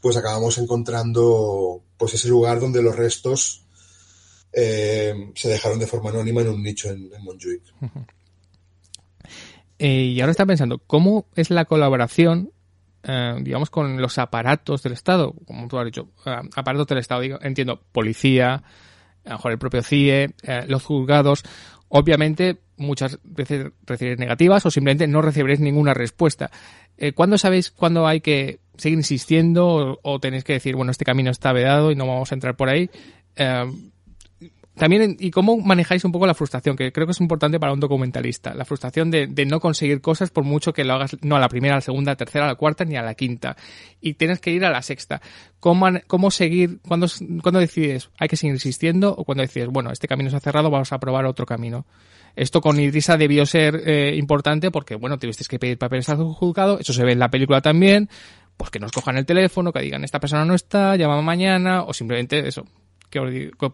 [0.00, 3.64] pues acabamos encontrando pues ese lugar donde los restos
[4.52, 7.62] eh, se dejaron de forma anónima en un nicho en, en Montjuic.
[9.76, 12.52] Eh, y ahora está pensando, ¿cómo es la colaboración
[13.06, 17.20] eh, digamos, con los aparatos del Estado, como tú has dicho, eh, aparatos del Estado,
[17.20, 18.62] digo, entiendo, policía,
[19.24, 21.42] a lo mejor el propio CIE, eh, los juzgados,
[21.88, 26.50] obviamente muchas veces recibiréis negativas o simplemente no recibiréis ninguna respuesta.
[27.14, 31.30] ¿Cuándo sabéis cuándo hay que seguir insistiendo o, o, tenéis que decir, bueno, este camino
[31.30, 32.88] está vedado y no vamos a entrar por ahí?
[34.76, 37.78] También, y cómo manejáis un poco la frustración, que creo que es importante para un
[37.78, 38.54] documentalista.
[38.54, 41.76] La frustración de, no conseguir cosas por mucho que lo hagas, no a la primera,
[41.76, 43.56] la segunda, la tercera, a la cuarta, ni a la quinta.
[44.00, 45.22] Y tienes que ir a la sexta.
[45.60, 46.80] ¿Cómo, cómo seguir?
[46.86, 47.06] ¿Cuándo,
[47.42, 48.10] cuando decides?
[48.18, 49.14] ¿Hay que seguir insistiendo?
[49.16, 51.86] ¿O cuando decides, bueno, este camino se ha cerrado, vamos a probar otro camino?
[52.34, 56.80] Esto con Idrisa debió ser eh, importante porque, bueno, tuvisteis que pedir papeles al juzgado,
[56.80, 58.08] eso se ve en la película también,
[58.56, 61.92] pues que nos cojan el teléfono, que digan, esta persona no está, llama mañana, o
[61.92, 62.66] simplemente eso,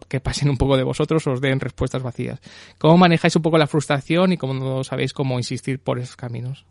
[0.07, 2.39] que, pasen un poco de vosotros, os den respuestas vacías.
[2.77, 6.65] ¿Cómo manejáis un poco la frustración y cómo sabéis cómo insistir por esos caminos?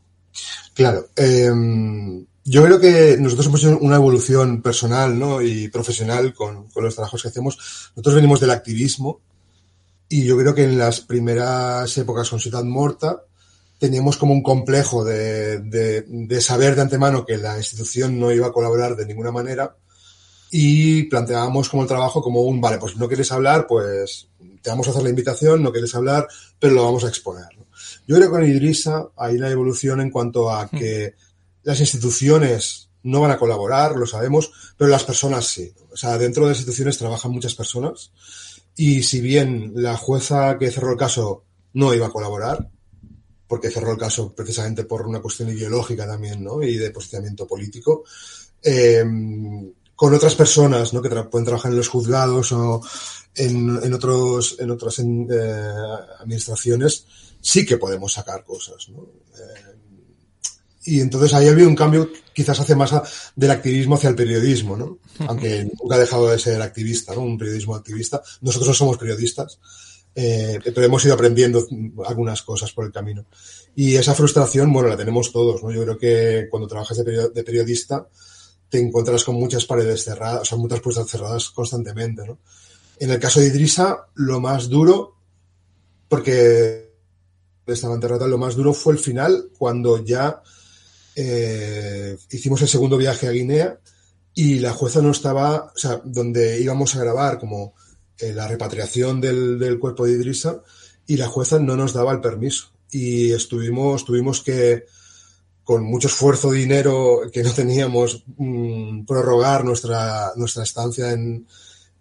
[0.74, 1.08] Claro.
[1.16, 5.42] Em, yo creo que nosotros hemos hecho una evolución personal ¿no?
[5.42, 7.90] y profesional con, los trabajos que hacemos.
[7.94, 9.20] Nosotros venimos del activismo
[10.08, 13.22] y yo creo que en las primeras épocas con Ciudad Morta
[13.78, 16.04] teníamos como un complejo de,
[16.40, 19.76] saber de antemano que la institución no iba a colaborar de ninguna manera
[20.50, 24.28] y planteábamos como el trabajo como un, vale, pues no quieres hablar, pues
[24.62, 26.26] te vamos a hacer la invitación, no quieres hablar,
[26.58, 27.46] pero lo vamos a exponer.
[28.06, 31.14] Yo creo que con Idrisa hay una evolución en cuanto a que
[31.62, 35.72] las instituciones no van a colaborar, lo sabemos, pero las personas sí.
[35.92, 38.12] O sea, dentro de las instituciones trabajan muchas personas
[38.76, 42.68] y si bien la jueza que cerró el caso no iba a colaborar,
[43.46, 46.62] porque cerró el caso precisamente por una cuestión ideológica también, ¿no?
[46.62, 48.04] Y de posicionamiento político,
[48.62, 49.04] eh,
[50.00, 51.02] con otras personas ¿no?
[51.02, 52.80] que pueden trabajar en los juzgados o
[53.34, 55.04] en, en otros, en otras eh,
[56.20, 57.04] administraciones,
[57.38, 58.88] sí que podemos sacar cosas.
[58.88, 59.02] ¿no?
[59.02, 59.76] Eh,
[60.86, 62.94] y entonces ahí ha habido un cambio quizás hace más
[63.36, 65.00] del activismo hacia el periodismo, ¿no?
[65.28, 67.20] Aunque nunca ha dejado de ser activista, ¿no?
[67.20, 68.22] Un periodismo activista.
[68.40, 69.58] Nosotros no somos periodistas,
[70.14, 71.64] Eh, pero hemos ido aprendiendo
[72.06, 73.26] algunas cosas por el camino.
[73.76, 75.70] Y esa frustración, bueno, la tenemos todos, ¿no?
[75.70, 78.08] Yo creo que cuando trabajas de, periodista
[78.70, 82.38] te encuentras con muchas paredes cerradas, o sea, muchas puertas cerradas constantemente, ¿no?
[82.98, 85.16] En el caso de Idrisa, lo más duro,
[86.08, 86.90] porque
[87.66, 90.42] estaba enterrada, lo más duro fue el final, cuando ya
[91.16, 93.78] eh, hicimos el segundo viaje a Guinea
[94.34, 97.74] y la jueza no estaba, o sea, donde íbamos a grabar como
[98.18, 100.62] eh, la repatriación del, cuerpo de Idrisa
[101.06, 102.70] y la jueza no nos daba el permiso.
[102.90, 104.86] Y estuvimos, tuvimos que,
[105.70, 111.46] con mucho esfuerzo, dinero que no teníamos, mm, prorrogar nuestra, nuestra estancia en,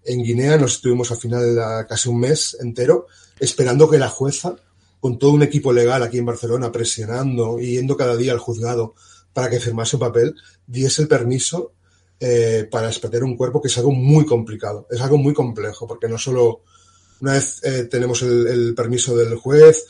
[0.06, 0.58] en Guinea.
[0.58, 3.06] Nos estuvimos al final casi un mes entero
[3.40, 4.56] esperando que la jueza,
[5.00, 8.96] con todo un equipo legal aquí en Barcelona, presionando y yendo cada día al juzgado
[9.34, 11.74] para que firmase un papel, diese el permiso
[12.20, 16.10] eh, para expedir un cuerpo, que es algo muy complicado, es algo muy complejo, porque
[16.10, 16.64] no solo
[17.22, 19.86] una vez eh, tenemos el, permiso del juez,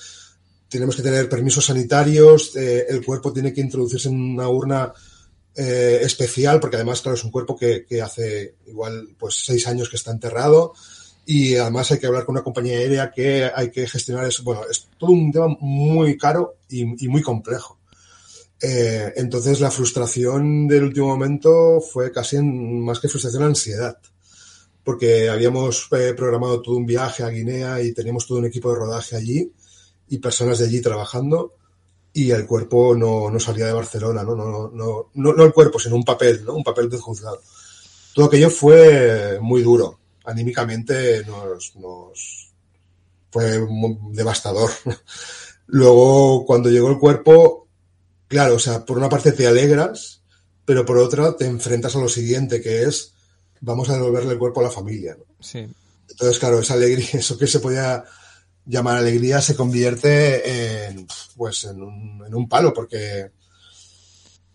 [0.69, 4.93] tenemos que tener permisos sanitarios, eh, el cuerpo tiene que introducirse en una urna
[5.55, 10.11] especial, porque además, claro, es un cuerpo que, hace igual pues seis años que está
[10.11, 10.73] enterrado
[11.25, 14.41] y además hay que hablar con una compañía aérea que hay que gestionar eso.
[14.43, 17.79] Bueno, es todo un tema muy caro y muy complejo.
[18.61, 23.97] Eh, entonces la frustración del último momento fue casi más que frustración, ansiedad.
[24.83, 28.79] Porque habíamos eh, programado todo un viaje a Guinea y teníamos todo un equipo de
[28.79, 29.51] rodaje allí
[30.09, 31.55] y personas de allí trabajando
[32.13, 34.35] y el cuerpo no, no salía de Barcelona, ¿no?
[34.35, 36.55] No, no, no, no el cuerpo, sino un papel, ¿no?
[36.55, 37.41] Un papel de juzgado.
[38.13, 39.99] Todo aquello fue muy duro.
[40.25, 42.51] Anímicamente nos, nos
[43.31, 43.65] fue
[44.11, 44.69] devastador.
[45.67, 47.67] Luego, cuando llegó el cuerpo,
[48.27, 50.23] claro, o sea, por una parte te alegras,
[50.65, 53.13] pero por otra te enfrentas a lo siguiente, que es
[53.61, 55.17] vamos a devolverle el cuerpo a la familia.
[55.39, 55.67] Sí.
[56.09, 58.03] Entonces, claro, esa alegría, eso que se podía
[58.69, 63.31] llamar alegría, se convierte en, pues, en un, en un palo, porque,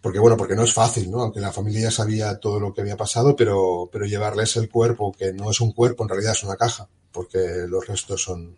[0.01, 1.21] porque, bueno, porque no es fácil, ¿no?
[1.21, 5.13] Aunque la familia ya sabía todo lo que había pasado, pero, pero llevarles el cuerpo,
[5.13, 8.57] que no es un cuerpo, en realidad es una caja, porque los restos son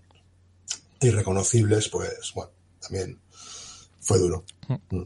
[1.01, 3.19] irreconocibles, pues, bueno, también
[4.01, 4.45] fue duro.
[4.69, 5.03] Mm.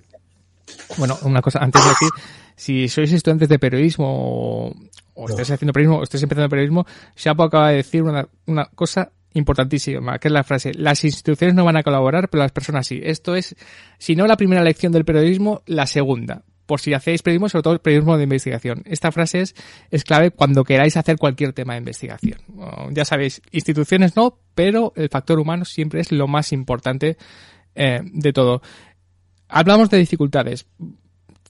[0.99, 2.11] Bueno, una cosa, antes de decir,
[2.57, 4.75] si sois estudiantes de periodismo
[5.15, 6.87] o, estáis haciendo periodismo o estáis empezando periodismo,
[7.17, 11.65] Shapo acaba de decir una, una cosa importantísima, que es la frase, las instituciones no
[11.65, 13.01] van a colaborar, pero las personas sí.
[13.03, 13.57] Esto es,
[13.99, 16.43] si no la primera lección del periodismo, la segunda.
[16.67, 18.83] Por si hacéis periodismo, sobre todo periodismo de investigación.
[18.87, 19.55] Esta frase es,
[19.91, 22.39] es clave cuando queráis hacer cualquier tema de investigación.
[22.93, 27.17] ya sabéis, instituciones no, pero el factor humano siempre es lo más importante
[27.75, 28.63] eh, de todo.
[29.49, 30.67] Hablamos de dificultades.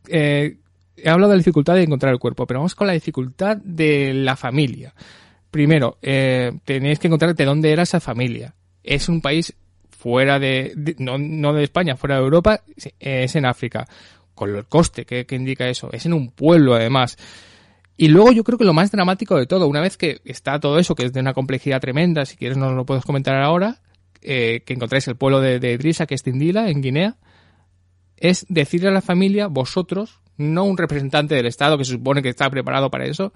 [0.09, 0.57] Eh,
[0.97, 4.15] he hablado de la dificultad de encontrar el cuerpo, pero vamos con la dificultad de
[4.15, 4.95] la familia.
[5.51, 8.55] Primero, eh, tenéis que encontrar de dónde era esa familia.
[8.83, 9.55] Es un país
[9.91, 12.63] fuera de, no, no, de España, fuera de Europa,
[12.99, 13.87] es en África.
[14.35, 15.91] Con el coste que, indica eso.
[15.93, 17.19] Es en un pueblo, además.
[17.97, 20.79] Y luego yo creo que lo más dramático de todo, una vez que está todo
[20.79, 23.81] eso, que es de una complejidad tremenda, si quieres no lo puedes comentar ahora,
[24.23, 27.17] eh, que encontráis el pueblo de, de que es Tindila, en Guinea,
[28.17, 32.31] es decirle a la familia, vosotros, no un representante del Estado que se supone que
[32.31, 33.33] está preparado para eso,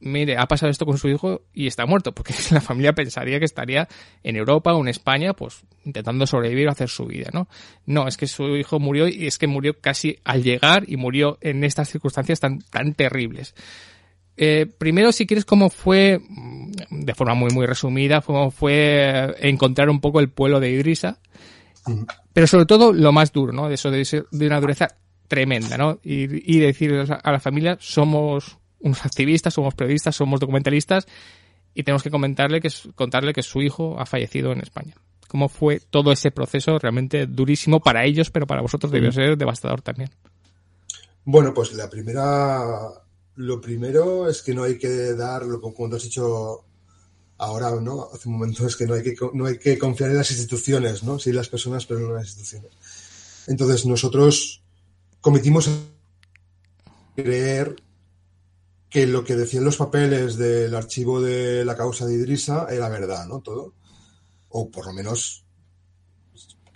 [0.00, 3.44] mire, ha pasado esto con su hijo y está muerto, porque la familia pensaría que
[3.44, 3.88] estaría
[4.22, 7.48] en Europa o en España, pues intentando sobrevivir o hacer su vida, ¿no?
[7.86, 11.38] No, es que su hijo murió y es que murió casi al llegar y murió
[11.40, 13.54] en estas circunstancias tan, tan terribles.
[14.36, 16.20] Eh, primero, si quieres, cómo fue,
[16.90, 21.18] de forma muy, muy resumida, cómo fue encontrar un poco el pueblo de Idrisa
[22.32, 23.68] pero sobre todo lo más duro, ¿no?
[23.68, 24.88] De eso de, de una dureza
[25.28, 25.98] tremenda, ¿no?
[26.02, 31.06] Y, y decir a la familia, somos unos activistas, somos periodistas, somos documentalistas
[31.74, 34.94] y tenemos que comentarle que, contarle que su hijo ha fallecido en España.
[35.28, 39.82] ¿Cómo fue todo ese proceso realmente durísimo para ellos, pero para vosotros debió ser devastador
[39.82, 40.10] también?
[41.24, 42.62] Bueno, pues la primera,
[43.34, 46.64] lo primero es que no hay que dar, como te has dicho
[47.38, 48.08] ahora, ¿no?
[48.12, 51.02] Hace un momento es que no hay que, no hay que confiar en las instituciones,
[51.02, 51.18] ¿no?
[51.18, 52.70] Sí, las personas, pero no en las instituciones.
[53.48, 54.62] Entonces, nosotros
[55.20, 55.68] cometimos
[57.14, 57.76] creer
[58.88, 63.26] que lo que decían los papeles del archivo de la causa de Idrisa era verdad,
[63.26, 63.40] ¿no?
[63.40, 63.74] Todo.
[64.48, 65.44] O por lo menos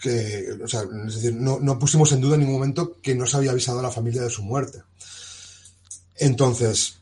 [0.00, 3.50] que, es decir, no, no pusimos en duda en ningún momento que no se había
[3.50, 4.82] avisado a la familia de su muerte.
[6.16, 7.00] Entonces,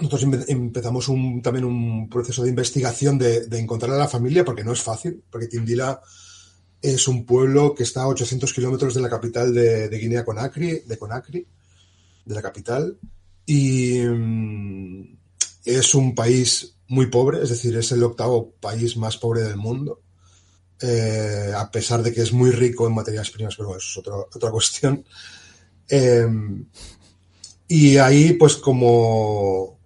[0.00, 4.72] nosotros empezamos un, también un proceso de investigación de, encontrar a la familia, porque no
[4.72, 6.00] es fácil, porque Tindila
[6.82, 10.98] es un pueblo que está a 800 kilómetros de la capital de, Guinea Conakry, de
[10.98, 11.46] Conakry,
[12.24, 12.98] de la capital,
[13.46, 15.18] y mm,
[15.64, 20.00] es un país muy pobre, es decir, es el octavo país más pobre del mundo.
[20.80, 24.50] eh, a pesar de que es muy rico en materias primas, pero eso es otra
[24.50, 25.04] cuestión.
[25.88, 26.26] Eh,
[27.68, 29.78] y ahí, pues como,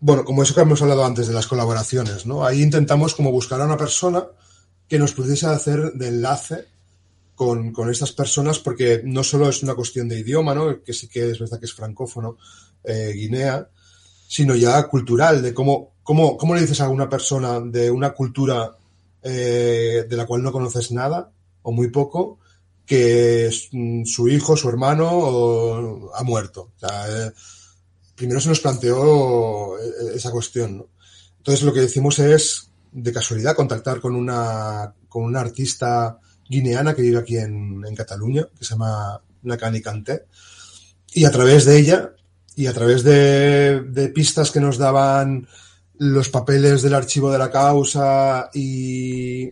[0.00, 2.44] bueno, como eso que hemos hablado antes de las colaboraciones, ¿no?
[2.44, 4.26] Ahí intentamos como buscar a una persona
[4.88, 6.66] que nos pudiese hacer de enlace
[7.40, 10.82] con, con estas personas, porque no solo es una cuestión de idioma, ¿no?
[10.82, 12.36] Que sí que es verdad que es francófono,
[12.84, 13.66] eh, Guinea,
[14.28, 18.76] sino ya cultural, de cómo, cómo, cómo le dices a una persona de una cultura
[19.22, 21.32] eh, de la cual no conoces nada
[21.62, 22.40] o muy poco,
[22.84, 26.72] que mm, su hijo, su hermano ha muerto.
[26.76, 27.32] O sea, eh,
[28.14, 30.76] primero se nos planteó eh, esa cuestión.
[30.76, 30.88] ¿no?
[31.38, 36.20] Entonces lo que decimos es, de casualidad, contactar con una, con una artista
[36.50, 39.80] guineana que vive aquí en, en Cataluña, que se llama Nakani
[41.14, 42.12] y a través de ella
[42.56, 45.48] y a través de, pistas que nos daban
[45.96, 49.48] los papeles del archivo de la causa y,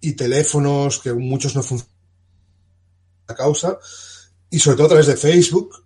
[0.00, 1.96] y teléfonos que muchos no funcionan
[3.26, 3.78] la causa
[4.50, 5.84] y sobre todo a través de Facebook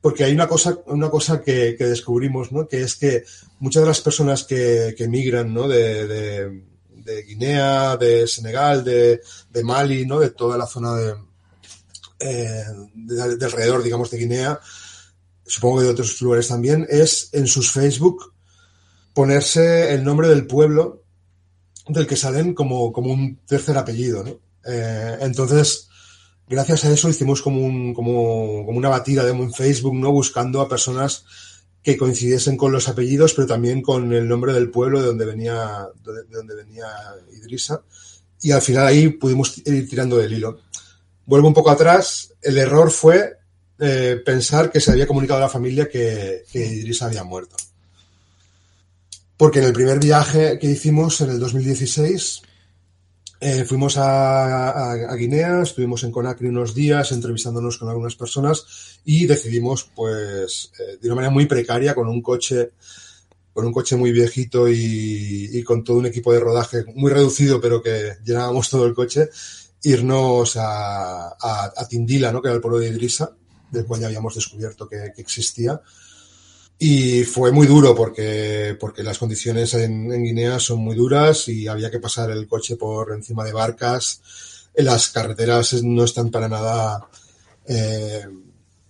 [0.00, 2.66] porque hay una cosa una cosa que, que descubrimos ¿no?
[2.66, 3.24] que es que
[3.60, 5.68] muchas de las personas que, que migran ¿no?
[5.68, 6.64] de,
[7.04, 10.20] de, Guinea de Senegal de, de, Mali ¿no?
[10.20, 11.14] de toda la zona de,
[12.20, 14.60] eh, de, de alrededor digamos de Guinea
[15.46, 18.32] supongo que de otros lugares también es en sus Facebook
[19.12, 21.04] ponerse el nombre del pueblo
[21.88, 24.38] del que salen como, como un tercer apellido, ¿no?
[24.66, 25.88] Eh, entonces,
[26.48, 30.10] gracias a eso hicimos como, un, como, como una batida de en Facebook, ¿no?
[30.10, 31.24] Buscando a personas
[31.84, 35.86] que coincidiesen con los apellidos, pero también con el nombre del pueblo de donde venía,
[36.02, 36.86] de donde venía
[37.30, 37.82] Idrisa.
[38.40, 40.60] Y al final ahí pudimos ir tirando del hilo.
[41.26, 42.32] Vuelvo un poco atrás.
[42.40, 43.34] El error fue
[43.78, 47.56] eh, pensar que se había comunicado a la familia que, que Idrisa había muerto.
[49.36, 52.40] Porque en el primer viaje que hicimos en el 2016
[53.46, 59.84] eh, fuimos a, Guinea, estuvimos en Conakry unos días entrevistándonos con algunas personas y decidimos,
[59.94, 62.70] pues, eh, de una manera muy precaria, con un coche,
[63.52, 67.82] con un coche muy viejito y, con todo un equipo de rodaje muy reducido, pero
[67.82, 69.28] que llenábamos todo el coche,
[69.82, 72.40] irnos a, a, Tindila, ¿no?
[72.40, 73.30] que era el pueblo de Idrisa,
[73.70, 75.78] del cual ya habíamos descubierto que existía
[76.86, 81.90] y fue muy duro porque, porque las condiciones en, Guinea son muy duras y había
[81.90, 84.68] que pasar el coche por encima de barcas.
[84.74, 87.08] Las carreteras no están para nada
[87.66, 88.26] eh,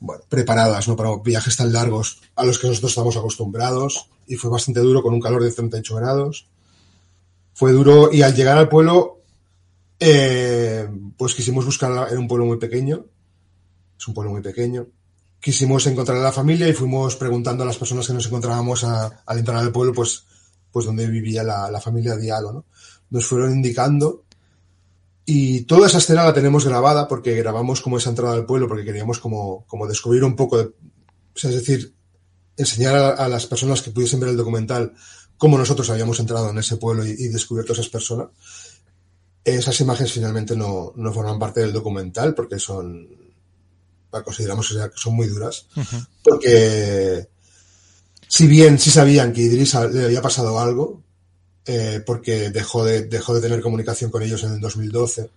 [0.01, 0.97] bueno, preparadas ¿no?
[0.97, 5.15] para viajes tan largos a los que nosotros estamos acostumbrados y fue bastante duro con
[5.15, 6.49] un calor de 38 grados.
[7.53, 9.21] Fue duro y al llegar al pueblo,
[10.01, 13.07] eh, pues quisimos buscar en un pueblo muy pequeño.
[13.97, 14.89] Es un pueblo muy pequeño
[15.45, 19.23] quisimos encontrar a la familia y fuimos preguntando a las personas que nos encontrábamos a,
[19.27, 20.25] al entrar al pueblo, pues,
[20.73, 22.65] pues dónde vivía la, la familia Dialo, ¿no?
[23.11, 24.25] Nos fueron indicando
[25.27, 28.87] y toda esa escena la tenemos grabada porque grabamos como esa entrada al pueblo porque
[28.87, 30.73] queríamos como, como descubrir un poco, de, o
[31.35, 31.95] sea, es decir,
[32.57, 34.95] enseñar a, a, las personas que pudiesen ver el documental
[35.37, 38.29] cómo nosotros habíamos entrado en ese pueblo y, y descubierto a esas personas.
[39.45, 43.24] Esas imágenes finalmente no, no forman parte del documental porque son
[44.23, 46.07] consideramos que son muy duras, uh -huh.
[46.23, 47.29] porque
[48.29, 51.03] si bien sí sabían que Idrissa le había pasado algo,
[51.67, 55.31] eh, porque dejó de, dejó de tener comunicación con ellos en el 2012,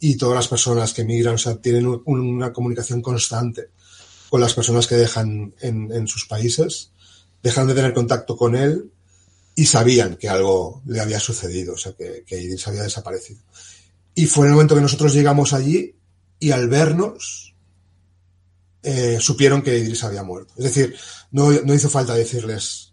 [0.00, 3.68] y todas las personas que migran, o sea, tienen un, una comunicación constante
[4.28, 6.90] con las personas que dejan en, en, sus países,
[7.42, 8.90] dejan de tener contacto con él
[9.54, 13.40] y sabían que algo le había sucedido, o sea, que, que Idris había desaparecido.
[14.14, 15.94] Y fue en el momento que nosotros llegamos allí
[16.38, 17.51] y al vernos,
[18.82, 20.54] eh, supieron que Idris había muerto.
[20.56, 20.96] Es decir,
[21.30, 22.92] no, no hizo falta decirles,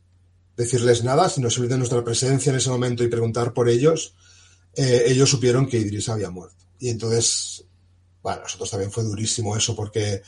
[0.56, 4.14] decirles nada, sino de nuestra presencia en ese momento y preguntar por ellos,
[4.76, 6.64] eh, ellos supieron que Idris había muerto.
[6.80, 7.66] Y entonces,
[8.22, 10.22] bueno, nosotros también fue durísimo eso porque,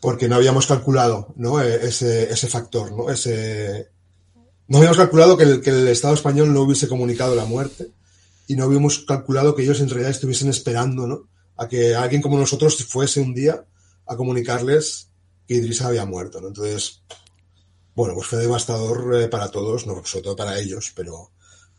[0.00, 1.62] porque no habíamos calculado, ¿no?
[1.62, 3.10] E, ese, ese factor, ¿no?
[3.10, 3.90] Ese,
[4.66, 7.92] no habíamos calculado que el, que el Estado español no hubiese comunicado la muerte
[8.48, 11.28] y no habíamos calculado que ellos en realidad estuviesen esperando, ¿no?
[11.56, 13.64] A que alguien como nosotros fuese un día
[14.06, 15.08] a comunicarles
[15.46, 16.48] que Idrissa había muerto, ¿no?
[16.48, 17.02] Entonces,
[17.94, 21.30] bueno, pues fue devastador eh, para todos, no, sobre todo para ellos, pero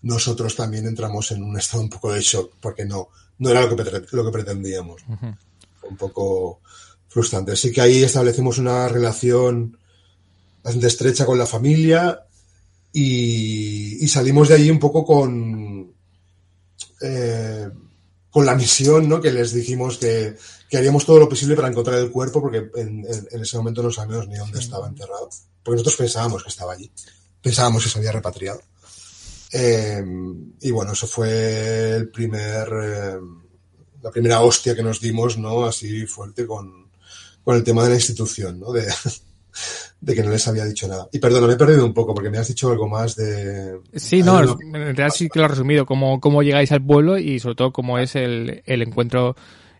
[0.02, 3.10] nosotros también entramos en un estado un poco de shock porque no,
[3.40, 5.02] no era lo que, lo que pretendíamos.
[5.08, 5.38] Uh -huh.
[5.80, 6.62] Fue un poco
[7.08, 7.54] frustrante.
[7.54, 9.78] Así que ahí establecimos una relación
[10.64, 12.26] bastante estrecha con la familia
[12.92, 15.94] y, y salimos de allí un poco con,
[17.02, 17.70] eh,
[18.30, 19.22] con la misión, ¿no?
[19.22, 20.36] Que les dijimos que,
[20.70, 23.84] que haríamos todo lo posible para encontrar el cuerpo porque en, en, en ese momento
[23.84, 25.30] no sabíamos ni dónde estaba enterrado.
[25.64, 26.92] Porque nosotros pensábamos que estaba allí.
[27.42, 28.62] Pensábamos que se había repatriado.
[29.52, 30.04] Eh,
[30.62, 33.16] y bueno, eso fue el primer, eh,
[34.02, 35.66] la primera hostia que nos dimos, ¿no?
[35.66, 36.90] Así fuerte con,
[37.44, 38.72] con el tema de la institución, ¿no?
[38.72, 38.86] De,
[40.02, 41.08] de que no les había dicho nada.
[41.12, 43.80] Y perdón, me he perdido un poco porque me has dicho algo más de...
[43.96, 47.40] Sí, no, en realidad sí que lo he resumido, cómo, cómo llegáis al pueblo y
[47.40, 49.36] sobre todo cómo es el, el encuentro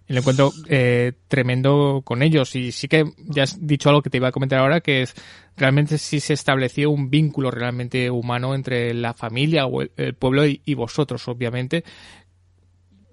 [0.08, 2.56] el encuentro eh, tremendo con ellos.
[2.56, 5.16] Y sí que ya has dicho algo que te iba a comentar ahora, que es
[5.58, 10.74] realmente sí se estableció un vínculo realmente humano entre la familia o el, pueblo y,
[10.76, 11.84] vosotros, obviamente.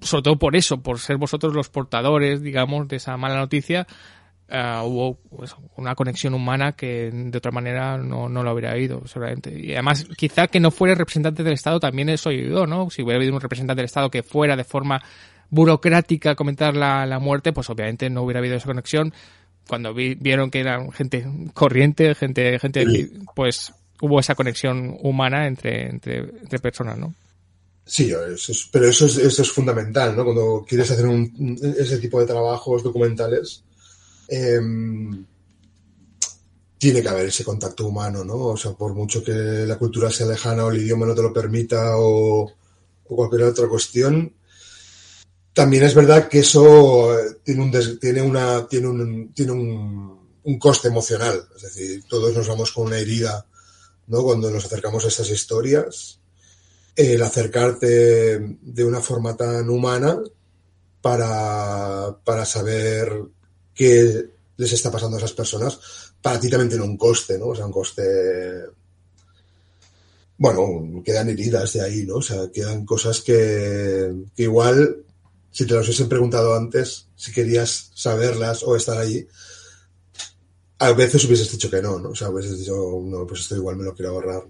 [0.01, 3.87] Sobre todo por eso, por ser vosotros los portadores, digamos, de esa mala noticia,
[4.51, 9.07] uh, hubo pues, una conexión humana que de otra manera no, no lo habría habido,
[9.07, 9.57] seguramente.
[9.57, 12.91] Y además, quizá que no fuera representante del Estado también eso ayudó, ¿no?
[12.91, 15.01] Si hubiera habido un representante del Estado que fuera de forma
[15.53, 19.13] burocrática comentar la, la muerte, pues obviamente no hubiera habido esa conexión.
[19.69, 25.91] Cuando vi, vieron que eran gente corriente, gente, gente, pues hubo esa conexión humana entre,
[25.91, 27.15] entre, entre personas, ¿no?
[27.85, 28.11] Sí,
[28.73, 30.25] pero eso es, eso es fundamental, ¿no?
[30.25, 33.63] Cuando quieres hacer un, ese tipo de trabajos documentales,
[34.29, 34.59] eh,
[36.79, 38.37] tiene que haber ese contacto humano, ¿no?
[38.37, 41.33] O sea, por mucho que la cultura sea lejana o el idioma no te lo
[41.33, 42.51] permita o,
[43.05, 44.33] o cualquier otra cuestión,
[45.53, 50.59] también es verdad que eso eh, tiene un, tiene una, tiene un, tiene un, un,
[50.59, 51.47] coste emocional.
[51.55, 53.47] Es decir, todos nos vamos con una herida,
[54.07, 54.23] ¿no?
[54.23, 56.19] Cuando nos acercamos a estas historias.
[56.95, 60.19] El acercarte de una forma tan humana
[61.01, 63.11] para, para saber
[63.75, 64.27] qué
[64.59, 65.79] les está pasando a esas personas,
[66.21, 67.47] para ti también tiene un coste, ¿no?
[67.47, 68.03] O sea, un coste
[70.37, 72.17] bueno, quedan heridas de ahí, ¿no?
[72.17, 75.05] O sea, quedan cosas que, que igual
[75.53, 79.29] si te los hubiesen preguntado antes, si querías saberlas o estar allí,
[80.79, 82.09] a veces hubieses dicho que no, ¿no?
[82.09, 82.75] O sea, hubieses dicho,
[83.05, 84.43] no, pues esto igual me lo quiero ahorrar.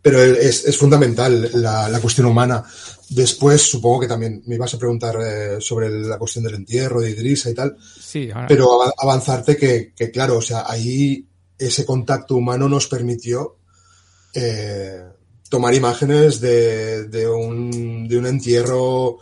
[0.00, 2.64] Pero es, es fundamental la, la, cuestión humana.
[3.10, 7.10] Después, supongo que también me ibas a preguntar eh, sobre la cuestión del entierro de
[7.10, 7.76] Idrisa y tal.
[7.78, 8.48] Sí, ahora...
[8.48, 11.24] Pero avanzarte que, que, claro, o sea, ahí
[11.56, 13.58] ese contacto humano nos permitió
[14.34, 15.04] eh,
[15.48, 19.18] tomar imágenes de, de, un, de un entierro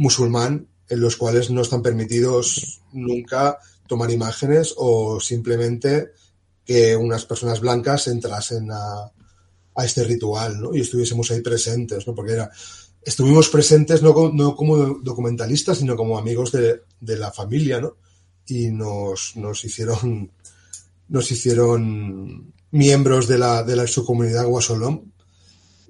[0.00, 6.12] musulmán en los cuales no están permitidos nunca tomar imágenes o simplemente
[6.64, 9.12] que unas personas blancas entrasen a,
[9.74, 10.74] a este ritual ¿no?
[10.74, 12.14] y estuviésemos ahí presentes, ¿no?
[12.14, 12.50] porque era,
[13.02, 17.96] estuvimos presentes no, no como documentalistas, sino como amigos de, de la familia, ¿no?
[18.46, 20.32] y nos, nos hicieron
[21.08, 25.10] nos hicieron miembros de la, de la subcomunidad Guasolom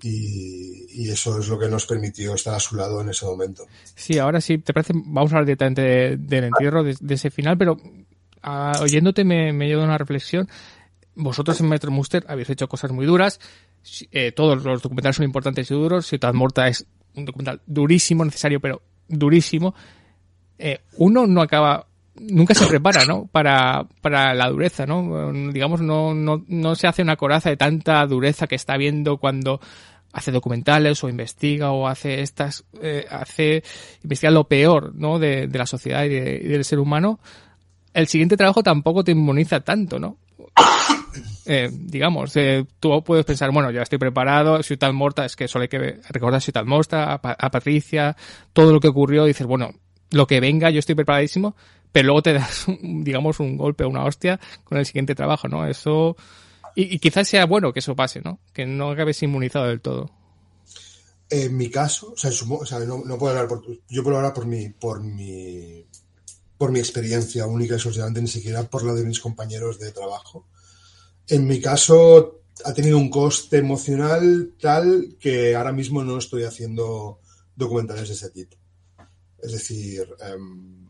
[0.02, 3.66] y, eso es lo que nos permitió estar a su lado en ese momento.
[3.94, 7.30] Sí, ahora sí, te parece, vamos a hablar directamente de, del entierro, de, de, ese
[7.30, 7.76] final, pero
[8.42, 10.48] a, ah, oyéndote me, me lleva una reflexión.
[11.14, 13.40] Vosotros en Metro Muster habéis hecho cosas muy duras,
[14.12, 18.60] eh, todos los documentales son importantes y duros, Ciudad Morta es un documental durísimo, necesario,
[18.60, 19.74] pero durísimo.
[20.58, 21.86] Eh, uno no acaba
[22.20, 23.26] nunca se prepara, ¿no?
[23.26, 25.32] Para, para la dureza, ¿no?
[25.52, 29.60] Digamos, no, no, no se hace una coraza de tanta dureza que está viendo cuando
[30.12, 33.62] hace documentales o investiga o hace estas, eh, hace,
[34.02, 35.18] investiga lo peor, ¿no?
[35.18, 37.20] De, de la sociedad y, de, y, del ser humano,
[37.94, 40.16] el siguiente trabajo tampoco te inmuniza tanto, ¿no?
[41.46, 45.62] Eh, digamos, eh, tú puedes pensar, bueno, ya estoy preparado, Ciudad Morta, es que solo
[45.62, 48.14] hay que recordar Ciudad Morta, a, a, Patricia,
[48.52, 49.72] todo lo que ocurrió, dices, bueno,
[50.12, 51.56] lo que venga, yo estoy preparadísimo,
[51.90, 55.66] pero luego te das, digamos, un golpe, una hostia con el siguiente trabajo, ¿no?
[55.66, 56.16] Eso,
[56.82, 58.40] y, quizás sea bueno que eso pase, ¿no?
[58.52, 60.10] Que no acabes inmunizado del todo.
[61.28, 65.02] En mi caso, o sea, no, puedo hablar por yo puedo hablar por mi, por
[65.02, 65.86] mi,
[66.58, 70.46] por mi experiencia única y exclusivamente, ni siquiera por la de mis compañeros de trabajo.
[71.28, 77.20] En mi caso, ha tenido un coste emocional tal que ahora mismo no estoy haciendo
[77.54, 78.56] documentales de ese tipo.
[79.42, 80.88] Es decir, um,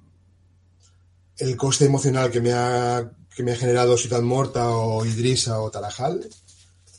[1.37, 5.71] el coste emocional que me ha que me ha generado Ciudad Morta o Idrisa o
[5.71, 6.29] Tarajal,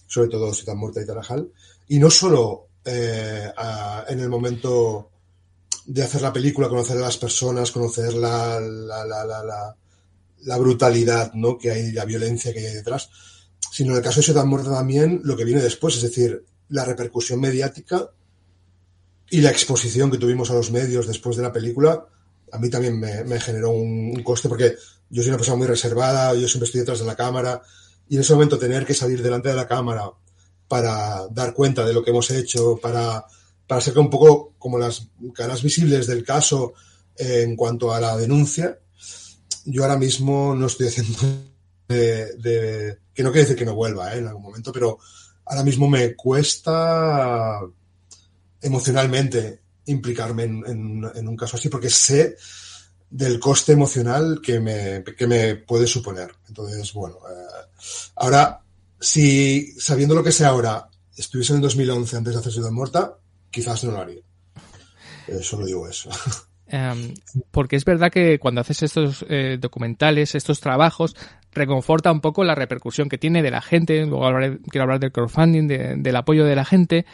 [0.08, 1.52] sobre todo Ciudad Morta y Tarajal,
[1.88, 3.52] y no solo eh,
[4.08, 5.10] en el momento
[5.86, 9.76] de hacer la película, conocer a las personas, conocer la, la, la, la,
[10.44, 11.58] la brutalidad ¿no?
[11.58, 13.10] que hay, la violencia que hay detrás,
[13.72, 16.86] sino en el caso de Ciudad Morta también lo que viene después, es decir, la
[16.86, 18.10] repercusión mediática
[19.30, 22.06] y la exposición que tuvimos a los medios después de la película,
[22.52, 24.76] a mí también me, me generó un, un coste porque
[25.10, 27.62] yo soy una persona muy reservada, yo siempre estoy detrás de la cámara
[28.08, 30.10] y en ese momento tener que salir delante de la cámara
[30.68, 33.26] para dar cuenta de lo que hemos hecho, para,
[33.68, 36.74] para ser un poco como las caras visibles del caso
[37.18, 38.80] eh, en cuanto a la denuncia,
[39.66, 41.20] yo ahora mismo no estoy haciendo
[41.88, 44.20] de, de que no quiere decir que no vuelva ¿eh?
[44.20, 44.98] en algún momento, pero
[45.46, 47.60] ahora mismo me cuesta
[48.62, 49.62] emocionalmente
[49.92, 52.36] implicarme en, un caso así, porque sé
[53.10, 56.32] del coste emocional que me, que me puede suponer.
[56.48, 57.68] Entonces, bueno, eh,
[58.16, 58.62] ahora,
[59.00, 63.18] si sabiendo lo que sé ahora, estuviese en el 2011 antes de hacer Ciudad Muerta,
[63.50, 64.22] quizás no lo haría.
[65.42, 66.10] Solo digo eso.
[66.74, 67.14] Em,
[67.52, 71.18] porque es verdad que cuando haces estos eh, documentales, estos trabajos,
[71.52, 74.06] reconforta un poco la repercusión que tiene de la gente.
[74.06, 74.32] Luego
[74.70, 77.06] quiero hablar del crowdfunding, del apoyo de la gente.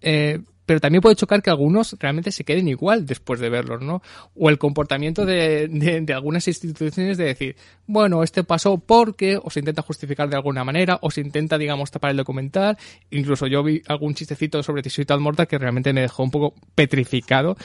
[0.00, 4.02] Eh, pero también puede chocar que algunos realmente se queden igual después de verlos, ¿no?
[4.34, 7.56] O el comportamiento de, de, algunas instituciones de decir,
[7.86, 11.90] bueno, este pasó porque, o se intenta justificar de alguna manera, o se intenta, digamos,
[11.90, 12.78] tapar el documental.
[13.10, 17.56] Incluso yo vi algún chistecito sobre Tisuita Morta que realmente me dejó un poco petrificado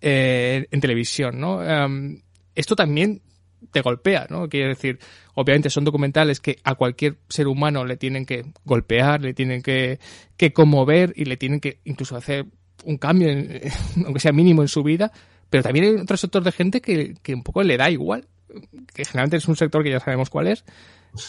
[0.00, 1.62] eh, en televisión, ¿no?
[1.62, 2.22] Em,
[2.54, 3.22] esto también
[3.70, 4.48] te golpea, ¿no?
[4.48, 4.98] Quiere decir,
[5.34, 9.98] obviamente son documentales que a cualquier ser humano le tienen que golpear, le tienen que,
[10.36, 12.46] que conmover y le tienen que incluso hacer
[12.84, 13.28] un cambio,
[14.04, 15.12] aunque sea mínimo en su vida,
[15.50, 18.26] pero también hay otro sector de gente que, que un poco le da igual,
[18.94, 20.64] que generalmente es un sector que ya sabemos cuál es,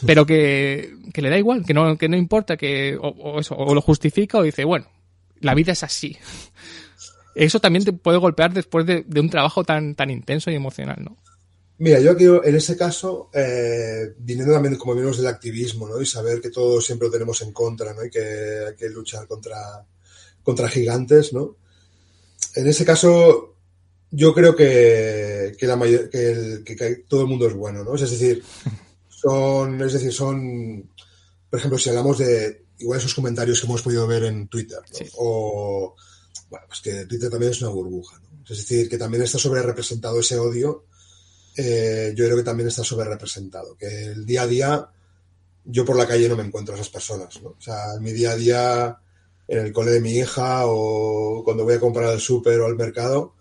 [0.05, 3.73] pero que, que le da igual, que no, que no importa, que o, eso, o
[3.73, 4.87] lo justifica o dice, bueno,
[5.39, 6.17] la vida es así.
[7.35, 10.97] Eso también te puede golpear después de, de un trabajo tan, tan intenso y emocional,
[11.03, 11.17] ¿no?
[11.79, 16.01] Mira, yo aquí en ese caso, eh, viniendo también como venimos del activismo, ¿no?
[16.01, 18.03] Y saber que todos siempre lo tenemos en contra, ¿no?
[18.03, 19.85] Y que hay que luchar contra,
[20.41, 21.57] contra gigantes, ¿no?
[22.55, 23.53] En ese caso,
[24.09, 27.93] yo creo que, que la mayor, que, que, todo el mundo es bueno, ¿no?
[27.93, 28.43] Es decir,
[29.09, 30.89] son, es decir, son,
[31.47, 35.07] por ejemplo, si hablamos de igual esos comentarios que hemos podido ver en Twitter, ¿no?
[35.17, 35.95] o,
[36.49, 38.43] bueno, pues que Twitter también es una burbuja, ¿no?
[38.49, 40.86] Es decir, que también está sobre representado ese odio
[41.57, 43.75] eh, yo creo que también está sobre representado.
[43.75, 44.89] Que el día a día,
[45.65, 47.41] yo por la calle no me encuentro a esas personas.
[47.41, 47.49] ¿no?
[47.49, 48.97] O sea, mi día a día,
[49.47, 52.75] en el cole de mi hija o cuando voy a comprar al súper o al
[52.75, 53.33] mercado,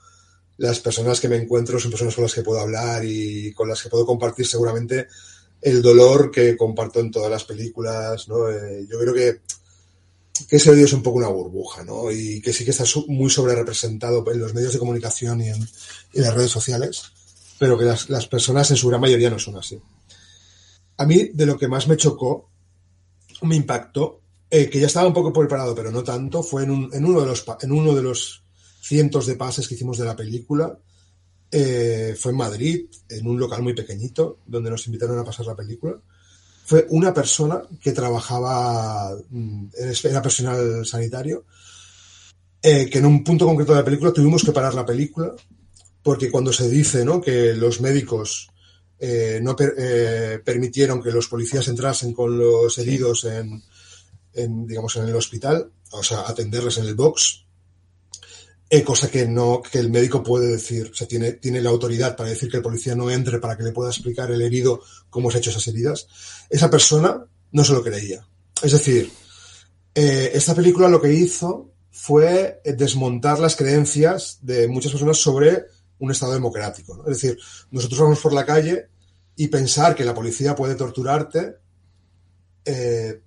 [0.56, 3.82] las personas que me encuentro son personas con las que puedo hablar y con las
[3.82, 5.08] que puedo compartir seguramente
[5.60, 8.28] el dolor que comparto en todas las películas.
[8.28, 8.48] ¿no?
[8.48, 9.40] Eh, yo creo que,
[10.48, 12.10] que ese odio es un poco una burbuja ¿no?
[12.10, 15.68] y que sí que está muy sobre representado en los medios de comunicación y en
[16.14, 17.12] las redes sociales
[17.58, 19.80] pero que las, las, personas en su gran mayoría no son así.
[20.98, 22.50] A mí, de lo que más me chocó,
[23.42, 26.90] me impactó, eh, que ya estaba un poco preparado, pero no tanto, fue en, un,
[26.94, 28.42] en, uno de los, en uno de los
[28.80, 30.78] cientos de pases que hicimos de la película.
[31.50, 35.56] Eh, fue en Madrid, en un local muy pequeñito, donde nos invitaron a pasar la
[35.56, 35.96] película.
[36.64, 39.66] Fue una persona que trabajaba, mm,
[40.04, 41.44] era personal sanitario,
[42.62, 45.32] eh, que en un punto concreto de la película tuvimos que parar la película
[46.06, 47.20] porque cuando se dice ¿no?
[47.20, 48.48] que los médicos
[48.96, 53.60] eh, no eh, permitieron que los policías entrasen con los heridos en,
[54.32, 57.44] en, digamos, en el hospital, o sea, atenderles en el box,
[58.70, 62.14] eh, cosa que no, que el médico puede decir, o sea, tiene, tiene la autoridad
[62.14, 65.28] para decir que el policía no entre para que le pueda explicar el herido cómo
[65.28, 66.06] se ha hecho esas heridas.
[66.48, 68.24] Esa persona no se lo creía.
[68.62, 69.10] Es decir,
[69.92, 75.64] esta película lo que hizo fue desmontar las creencias de muchas personas sobre
[75.98, 77.04] un Estado democrático.
[77.06, 77.38] Es decir,
[77.70, 78.88] nosotros vamos por la calle
[79.36, 81.56] y pensar que la policía puede torturarte
[82.66, 83.20] eh,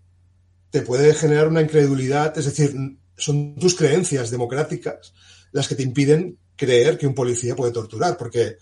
[0.69, 2.75] te puede generar una incredulidad, es decir,
[3.17, 5.13] son tus creencias democráticas
[5.51, 8.57] las que te impiden creer que un policía puede torturar, porque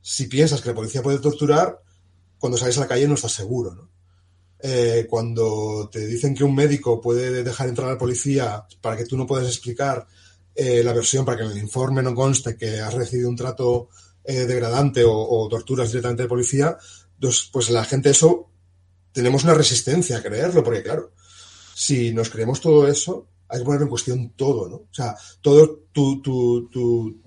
[0.00, 1.80] si piensas que la policía puede torturar,
[2.38, 3.90] cuando sales a la calle no estás seguro.
[4.58, 9.04] Eh, cuando te dicen que un médico puede dejar entrar a la policía para que
[9.04, 10.06] tú no puedas explicar
[10.54, 13.88] eh, la versión para que en el informe no conste que has recibido un trato
[14.24, 16.76] eh, degradante o, torturas directamente de policía,
[17.18, 18.50] pues, pues, la gente eso
[19.12, 21.12] tenemos una resistencia a creerlo, porque claro,
[21.74, 24.76] si nos creemos todo eso, hay que poner en cuestión todo, ¿no?
[24.76, 27.22] O sea, todo tu, tu, tu,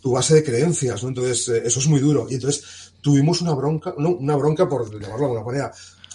[0.00, 1.08] tu base de creencias, ¿no?
[1.10, 2.26] Entonces, eh, eso es muy duro.
[2.30, 5.72] Y entonces tuvimos una bronca, no, una bronca por llamarlo de alguna manera.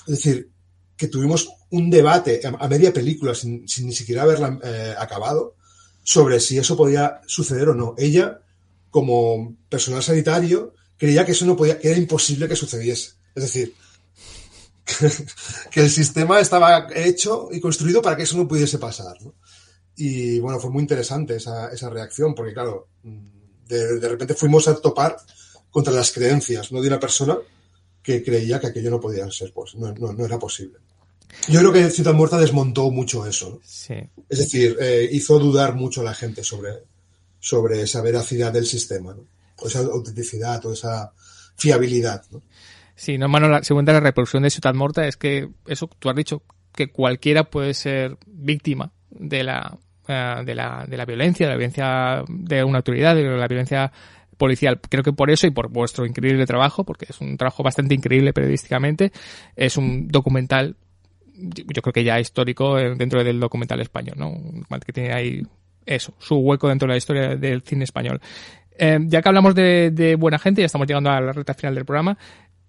[0.08, 0.50] Es decir,
[0.98, 4.60] que tuvimos un debate a, media película sin, sin, ni siquiera haberla
[4.98, 5.56] acabado,
[6.06, 7.96] sobre si eso podía suceder o no.
[7.98, 8.40] Ella,
[8.92, 13.14] como personal sanitario, creía que eso no podía, que era imposible que sucediese.
[13.34, 13.74] Es decir,
[15.72, 19.18] que el sistema estaba hecho y construido para que eso no pudiese pasar.
[19.96, 22.88] Y bueno, fue muy interesante esa, esa reacción, porque claro,
[23.68, 25.18] de, de, repente fuimos a topar
[25.72, 26.82] contra las creencias, ¿no?
[26.82, 27.36] De una persona
[28.04, 30.78] que creía que aquello no podía ser, pues no, no, no era posible.
[31.48, 33.62] Yo creo que Ciudad Muerta desmontó mucho eso.
[34.30, 36.72] Es decir, eh, hizo dudar mucho a la gente sobre,
[37.40, 39.28] sobre esa veracidad del sistema, ¿no?
[39.58, 41.12] o esa autenticidad, o esa
[41.56, 42.24] fiabilidad.
[42.32, 42.42] ¿no?
[42.96, 46.16] Sí, no, mano, la segunda la reproducción de Ciudad Muerta es que eso tú has
[46.16, 46.42] dicho
[46.74, 49.78] que cualquiera puede ser víctima de la,
[50.08, 53.92] eh, de la, de la violencia, de la violencia de una autoridad, de la violencia
[54.38, 54.80] policial.
[54.82, 58.34] Creo que por eso y por vuestro increíble trabajo, porque es un trabajo bastante increíble
[58.34, 59.12] periodísticamente,
[59.56, 60.76] es un documental,
[61.38, 64.34] yo creo que ya histórico dentro del documental español, ¿no?
[64.86, 65.44] Que tiene ahí
[65.86, 68.20] eso, su hueco dentro de la historia del cine español.
[68.78, 71.86] Eh, ya que hablamos de, buena gente, ya estamos llegando a la recta final del
[71.86, 72.18] programa,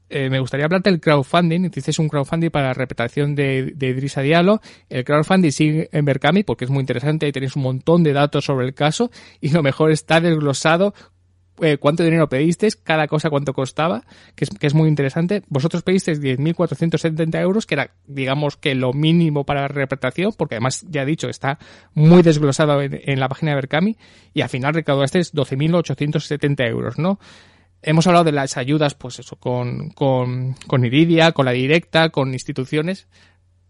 [0.08, 1.64] eh, me gustaría hablarte del crowdfunding.
[1.64, 4.60] Hicisteis un crowdfunding para la reputación de, de Diallo.
[4.88, 7.26] El crowdfunding sigue en Berkami porque es muy interesante.
[7.26, 9.10] y tenéis un montón de datos sobre el caso
[9.40, 10.94] y lo mejor está desglosado
[11.62, 14.04] eh, cuánto dinero pedisteis, cada cosa cuánto costaba,
[14.34, 15.42] que es, que es muy interesante.
[15.48, 20.84] Vosotros pedisteis 10.470 euros, que era, digamos, que lo mínimo para la reputación, porque además,
[20.88, 21.58] ya he dicho, está
[21.94, 23.96] muy desglosado en, la página de Berkami,
[24.34, 27.18] y al final recaudasteis 12.870 euros, ¿no?
[27.82, 32.32] Hemos hablado de las ayudas, pues eso, con, con, con Iridia, con la directa, con
[32.32, 33.06] instituciones,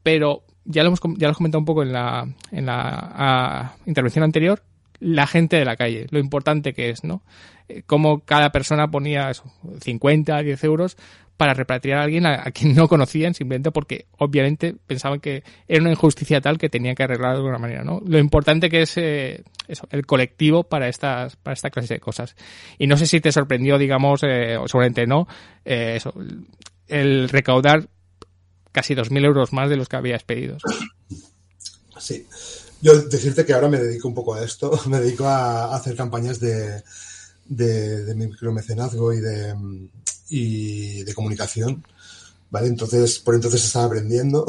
[0.02, 4.24] pero ya lo hemos ya lo hemos comentado un poco en la, en la intervención
[4.24, 4.62] anterior,
[5.00, 7.22] la gente de la calle, lo importante que es, ¿no?
[7.68, 9.44] Eh, Como cada persona ponía eso,
[9.80, 10.96] 50, 10 euros
[11.36, 15.90] para repatriar a alguien a, quien no conocían simplemente porque obviamente pensaban que era una
[15.90, 18.00] injusticia tal que tenía que arreglar de alguna manera, ¿no?
[18.06, 22.36] Lo importante que es eh, eso, el colectivo para estas para esta clase de cosas.
[22.78, 25.28] Y no sé si te sorprendió, digamos, eh, seguramente no,
[25.64, 26.14] eh, eso,
[26.88, 27.88] el recaudar
[28.72, 30.58] casi 2.000 euros más de los que habías pedido.
[31.98, 32.26] Sí.
[32.80, 36.40] Yo decirte que ahora me dedico un poco a esto, me dedico a, hacer campañas
[36.40, 36.82] de,
[37.46, 39.54] de, micromecenazgo y de,
[40.28, 41.84] y de comunicación,
[42.50, 42.68] ¿vale?
[42.68, 44.46] Entonces, por entonces estaba aprendiendo.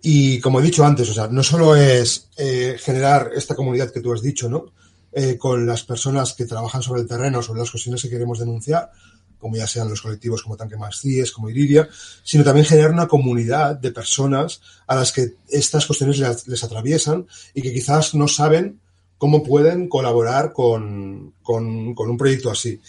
[0.00, 4.00] Y como he dicho antes, o sea, no solo es eh, generar esta comunidad que
[4.00, 4.66] tú has dicho, ¿no?
[5.10, 8.92] Eh, con las personas que trabajan sobre el terreno, sobre las cuestiones que queremos denunciar,
[9.38, 11.88] como ya sean los colectivos como Tanque Más CIES, como Iridia,
[12.22, 17.62] sino también generar una comunidad de personas a las que estas cuestiones les, atraviesan y
[17.62, 18.80] que quizás no saben
[19.16, 22.80] cómo pueden colaborar con, con, con un proyecto así.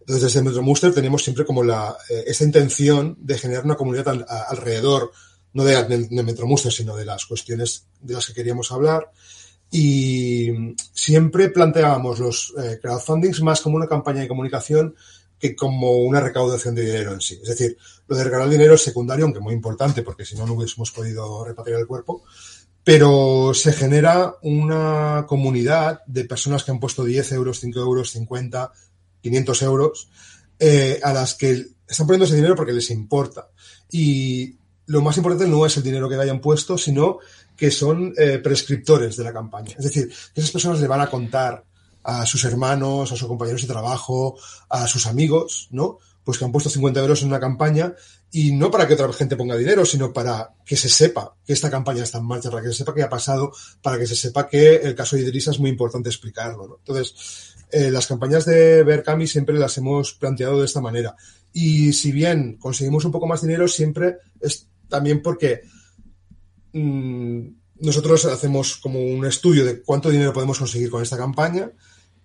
[0.00, 4.08] Entonces, desde Metro Muster tenemos siempre como la, eh, esa intención de generar una comunidad
[4.08, 5.12] al, alrededor,
[5.52, 9.10] no de, de, Metro Muster, sino de las cuestiones de las que queríamos hablar.
[9.70, 14.94] Y siempre planteábamos los eh, crowdfundings más como una campaña de comunicación
[15.42, 17.40] que como una recaudación de dinero en sí.
[17.42, 17.76] Es decir,
[18.06, 21.44] lo de regalar dinero es secundario, aunque muy importante, porque si no, no hubiésemos podido
[21.44, 22.22] repatriar el cuerpo.
[22.84, 28.70] Pero se genera una comunidad de personas que han puesto 10 euros, 5 euros, 50,
[29.20, 30.08] 500 euros,
[30.60, 33.48] eh, a las que están poniendo ese dinero porque les importa.
[33.90, 37.18] Y lo más importante no es el dinero que hayan puesto, sino
[37.56, 39.74] que son eh, prescriptores de la campaña.
[39.76, 41.64] Es decir, que esas personas le van a contar
[42.04, 44.36] a sus hermanos, a sus compañeros de trabajo,
[44.68, 45.98] a sus amigos, ¿no?
[46.24, 47.94] Pues que han puesto 50 euros en una campaña
[48.30, 51.70] y no para que otra gente ponga dinero, sino para que se sepa que esta
[51.70, 54.48] campaña está en marcha, para que se sepa qué ha pasado, para que se sepa
[54.48, 56.76] que el caso de Idrissa es muy importante explicarlo, ¿no?
[56.78, 61.16] Entonces, eh, las campañas de Berkami siempre las hemos planteado de esta manera.
[61.52, 65.62] Y si bien conseguimos un poco más dinero, siempre es también porque
[66.72, 67.48] mmm,
[67.80, 71.70] nosotros hacemos como un estudio de cuánto dinero podemos conseguir con esta campaña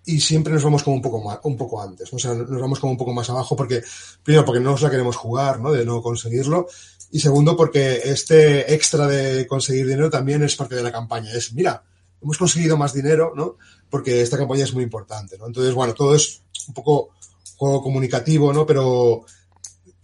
[0.07, 2.79] y siempre nos vamos como un poco más, un poco antes, o sea, nos vamos
[2.79, 3.83] como un poco más abajo porque,
[4.23, 5.73] primero, porque no nos la queremos jugar, ¿no?
[5.73, 6.67] De no conseguirlo.
[7.11, 11.33] Y segundo, porque este extra de conseguir dinero también es parte de la campaña.
[11.33, 11.83] Es, mira,
[12.21, 13.57] hemos conseguido más dinero, ¿no?
[13.89, 15.47] Porque esta campaña es muy importante, ¿no?
[15.47, 17.09] Entonces, bueno, todo es un poco
[17.57, 18.65] juego comunicativo, ¿no?
[18.65, 19.25] Pero,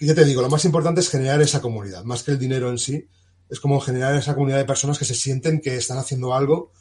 [0.02, 2.78] ya te digo, lo más importante es generar esa comunidad, más que el dinero en
[2.78, 3.08] sí.
[3.50, 6.72] Es como generar esa comunidad de personas que se sienten que están haciendo algo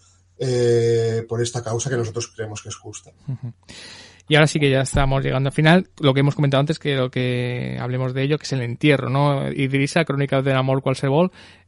[0.44, 3.12] eh, por esta causa que nosotros creemos que es justa.
[4.28, 5.88] Y ahora sí que ya estamos llegando al final.
[6.00, 9.08] Lo que hemos comentado antes, que lo que hablemos de ello, que es el entierro,
[9.08, 9.52] ¿no?
[9.52, 11.06] Idrisa, Crónicas del Amor Cual se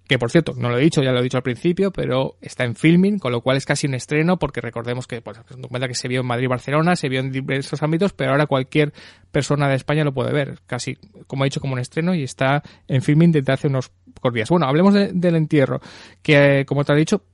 [0.08, 2.64] que por cierto, no lo he dicho, ya lo he dicho al principio, pero está
[2.64, 5.94] en filming, con lo cual es casi un estreno, porque recordemos que pues, documento que
[5.94, 8.92] se vio en Madrid Barcelona, se vio en diversos ámbitos, pero ahora cualquier
[9.32, 10.96] persona de España lo puede ver, casi,
[11.26, 14.50] como he dicho, como un estreno, y está en filming desde hace unos pocos días.
[14.50, 15.80] Bueno, hablemos del entierro,
[16.22, 17.24] que como te he dicho,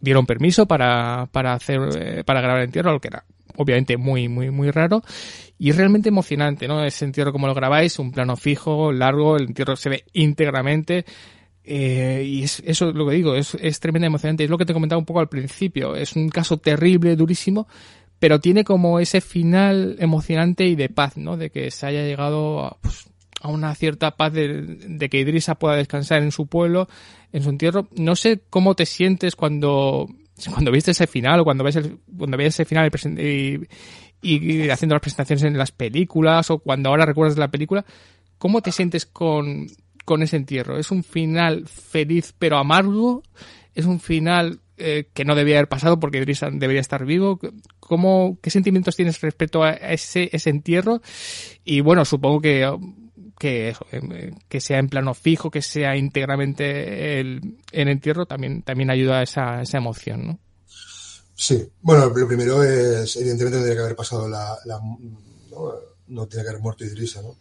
[0.00, 3.24] dieron permiso para, para hacer, eh, para grabar el entierro, lo que era
[3.56, 5.02] obviamente muy, muy, muy raro.
[5.58, 6.84] Y es realmente emocionante, ¿no?
[6.84, 11.04] Ese entierro como lo grabáis, un plano fijo, largo, el entierro se ve íntegramente.
[11.64, 14.44] Eh, y es, eso es lo que digo, es, es tremendamente emocionante.
[14.44, 15.96] Es lo que te comentaba un poco al principio.
[15.96, 17.66] Es un caso terrible, durísimo,
[18.18, 21.36] pero tiene como ese final emocionante y de paz, ¿no?
[21.36, 23.08] De que se haya llegado a, pues,
[23.46, 26.88] a una cierta paz de, que Idrisa pueda descansar en su pueblo,
[27.32, 27.88] en su entierro.
[27.96, 30.08] No sé cómo te sientes cuando,
[30.52, 32.90] cuando viste ese final o cuando ves, el, cuando ves ese final
[34.22, 37.84] y, haciendo las presentaciones en las películas o cuando ahora recuerdas la película.
[38.38, 39.68] ¿Cómo te sientes con,
[40.04, 40.76] con ese entierro?
[40.76, 43.22] ¿Es un final feliz pero amargo?
[43.74, 47.38] ¿Es un final eh, que no debía haber pasado porque Idrissa debería estar vivo?
[47.78, 51.00] ¿Cómo, ¿Qué sentimientos tienes respecto a ese, ese entierro?
[51.64, 52.66] Y bueno, supongo que
[53.38, 58.90] que eh, que sea en plano fijo, que sea íntegramente el, el entierro, también, también
[58.90, 60.38] ayuda a esa, esa emoción, ¿no?
[61.34, 65.74] Sí, bueno, lo primero es, evidentemente tendría que haber pasado la, la ¿no?
[66.08, 67.36] no tiene que haber muerto Idrissa, ¿no?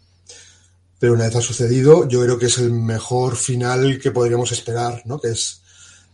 [0.99, 5.01] Pero una vez ha sucedido, yo creo que es el mejor final que podríamos esperar,
[5.05, 5.19] ¿no?
[5.19, 5.61] Que es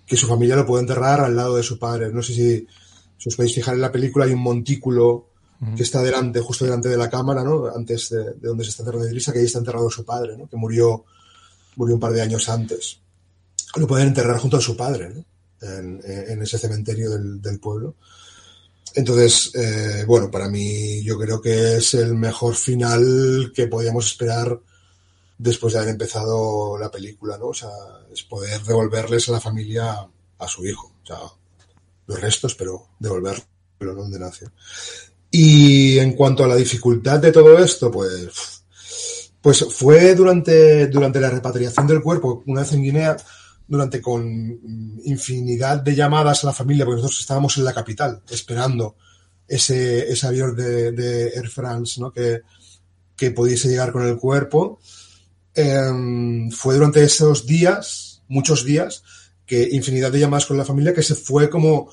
[0.06, 2.12] que su familia lo puede enterrar al lado de su padre.
[2.12, 2.68] No sé si,
[3.18, 5.30] si os podéis fijar en la película, hay un montículo
[5.76, 7.68] que está delante, justo delante de la cámara, ¿no?
[7.68, 10.48] Antes de, de donde se está enterrando Idrissa, que ahí está enterrado su padre, ¿no?
[10.48, 11.06] Que murió,
[11.76, 13.00] murió un par de años antes.
[13.76, 15.26] Lo pueden enterrar junto a su padre, ¿no?
[15.62, 17.96] En, ese cementerio del, pueblo.
[18.96, 24.60] Entonces, eh, bueno, para mí yo creo que es el mejor final que podíamos esperar
[25.38, 27.48] después de haber empezado la película, ¿no?
[27.48, 27.70] O sea,
[28.12, 30.08] es poder devolverles a la familia
[30.40, 30.92] a su hijo.
[32.08, 33.44] Los restos, pero devolverlo
[33.80, 34.52] donde nació.
[35.32, 38.66] Y en cuanto a la dificultad de todo esto, pues,
[39.42, 43.16] pues fue durante, durante la repatriación del cuerpo, una vez en Guinea,
[43.66, 44.60] durante con
[45.06, 48.98] infinidad de llamadas a la familia, porque nosotros estábamos en la capital esperando
[49.48, 52.12] ese, ese avión de, Air France, ¿no?
[52.12, 52.42] Que,
[53.16, 54.80] que pudiese llegar con el cuerpo.
[55.56, 59.04] Eh, fue durante esos días, muchos días,
[59.46, 61.90] que infinidad de llamadas con la familia que se fue como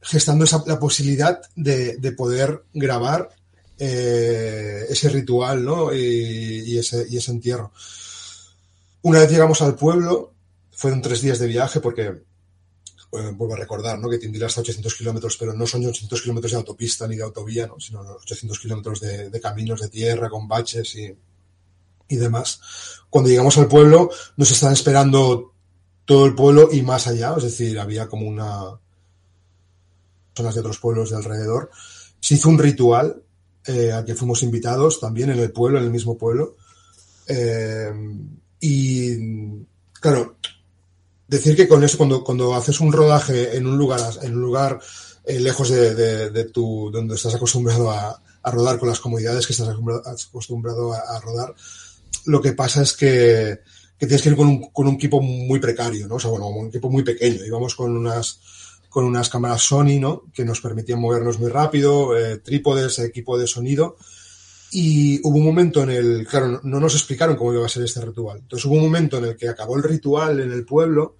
[0.00, 3.30] gestando esa, la posibilidad de, de poder grabar
[3.78, 5.94] eh, ese ritual, ¿no?
[5.94, 7.72] Y, ese, y ese entierro.
[9.02, 10.34] Una vez llegamos al pueblo,
[10.72, 14.10] fueron tres días de viaje porque, eh, vuelvo a recordar, ¿no?
[14.10, 17.22] que Tindila está a 800 kilómetros, pero no son 800 kilómetros de autopista ni de
[17.22, 17.78] autovía, ¿no?
[17.78, 21.16] sino 800 kilómetros de, de, caminos de tierra con baches y,
[22.08, 22.60] y demás.
[23.08, 25.54] Cuando llegamos al pueblo nos estaban esperando
[26.04, 28.78] todo el pueblo y más allá, es decir, había como una
[30.38, 31.70] personas de otros pueblos de alrededor.
[32.20, 33.22] Se hizo un ritual
[33.66, 36.56] eh, al que fuimos invitados también en el pueblo, en el mismo pueblo.
[37.26, 37.92] Eh,
[38.60, 39.16] y
[40.00, 40.36] claro,
[41.26, 44.78] decir que con eso, cuando, cuando haces un rodaje en un lugar, en un lugar
[45.24, 49.54] eh, lejos de, de, tu, donde estás acostumbrado a, a, rodar con las comodidades que
[49.54, 51.52] estás acostumbrado a, a, rodar,
[52.26, 53.60] lo que pasa es que,
[53.98, 56.14] que tienes que ir con un, con un, equipo muy precario, ¿no?
[56.14, 57.44] O sea, bueno, un equipo muy pequeño.
[57.44, 58.40] Íbamos con unas,
[58.88, 60.24] con unas cámaras Sony, ¿no?
[60.32, 63.96] Que nos permitían movernos muy rápido, eh, trípodes, equipo de sonido.
[64.70, 68.00] Y hubo un momento en el, claro, no nos explicaron cómo iba a ser este
[68.00, 68.38] ritual.
[68.38, 71.16] Entonces hubo un momento en el que acabó el ritual en el pueblo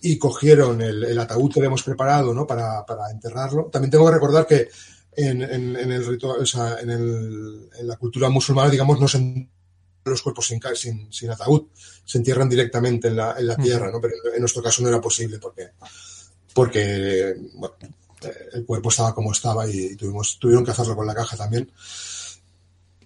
[0.00, 2.46] y cogieron el, el ataúd que habíamos preparado, ¿no?
[2.46, 3.70] Para, para, enterrarlo.
[3.72, 4.68] También tengo que recordar que
[5.16, 9.08] en, en, en el ritual, o sea, en, el, en, la cultura musulmana, digamos, no
[9.08, 9.50] se entierran
[10.04, 11.68] los cuerpos sin, sin, sin, ataúd,
[12.04, 14.00] se entierran directamente en la, en la tierra, ¿no?
[14.00, 15.70] Pero en nuestro caso no era posible porque,
[16.54, 17.34] porque,
[18.54, 21.70] el cuerpo estaba como estaba y tuvimos, tuvieron que hacerlo con la caja también.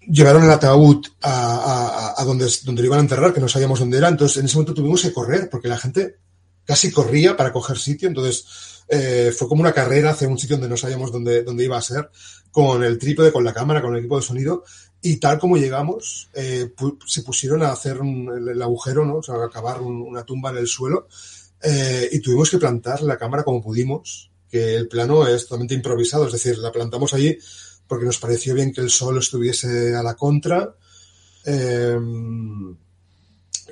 [0.07, 3.99] Llevaron el ataúd a, a, donde, donde lo iban a enterrar, que no sabíamos dónde
[3.99, 6.17] era, entonces en ese momento tuvimos que correr, porque la gente
[6.65, 8.45] casi corría para coger sitio, entonces
[8.89, 11.83] eh, fue como una carrera hacia un sitio donde no sabíamos dónde, dónde iba a
[11.83, 12.11] ser,
[12.51, 14.65] con el trípode, con la cámara, con el equipo de sonido,
[15.01, 16.73] y tal como llegamos, eh,
[17.07, 19.17] se pusieron a hacer un, el, agujero, ¿no?
[19.17, 21.07] o sea, a un, una tumba en el suelo,
[21.63, 26.27] eh, y tuvimos que plantar la cámara como pudimos, que el plano es totalmente improvisado,
[26.27, 27.37] es decir, la plantamos allí
[27.87, 30.75] porque nos pareció bien que el sol estuviese a la contra.
[31.45, 31.97] Eh,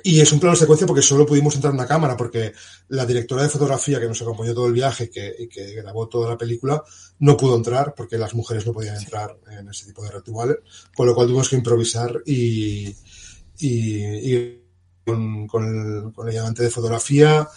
[0.03, 2.53] y es un plano de secuencia porque solo pudimos entrar en una cámara, porque
[2.89, 6.29] la directora de fotografía que nos acompañó todo el viaje que, y que grabó toda
[6.29, 6.83] la película
[7.19, 10.57] no pudo entrar porque las mujeres no podían entrar en ese tipo de rituales,
[10.95, 12.87] con lo cual tuvimos que improvisar y,
[13.59, 14.63] y, y
[15.05, 17.47] con, con, el, con el llamante de fotografía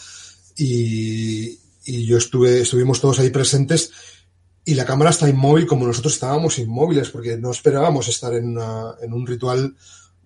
[0.60, 3.90] y, y yo estuve, estuvimos todos ahí presentes
[4.64, 8.94] y la cámara está inmóvil como nosotros estábamos inmóviles, porque no esperábamos estar en, una,
[9.00, 9.74] en un ritual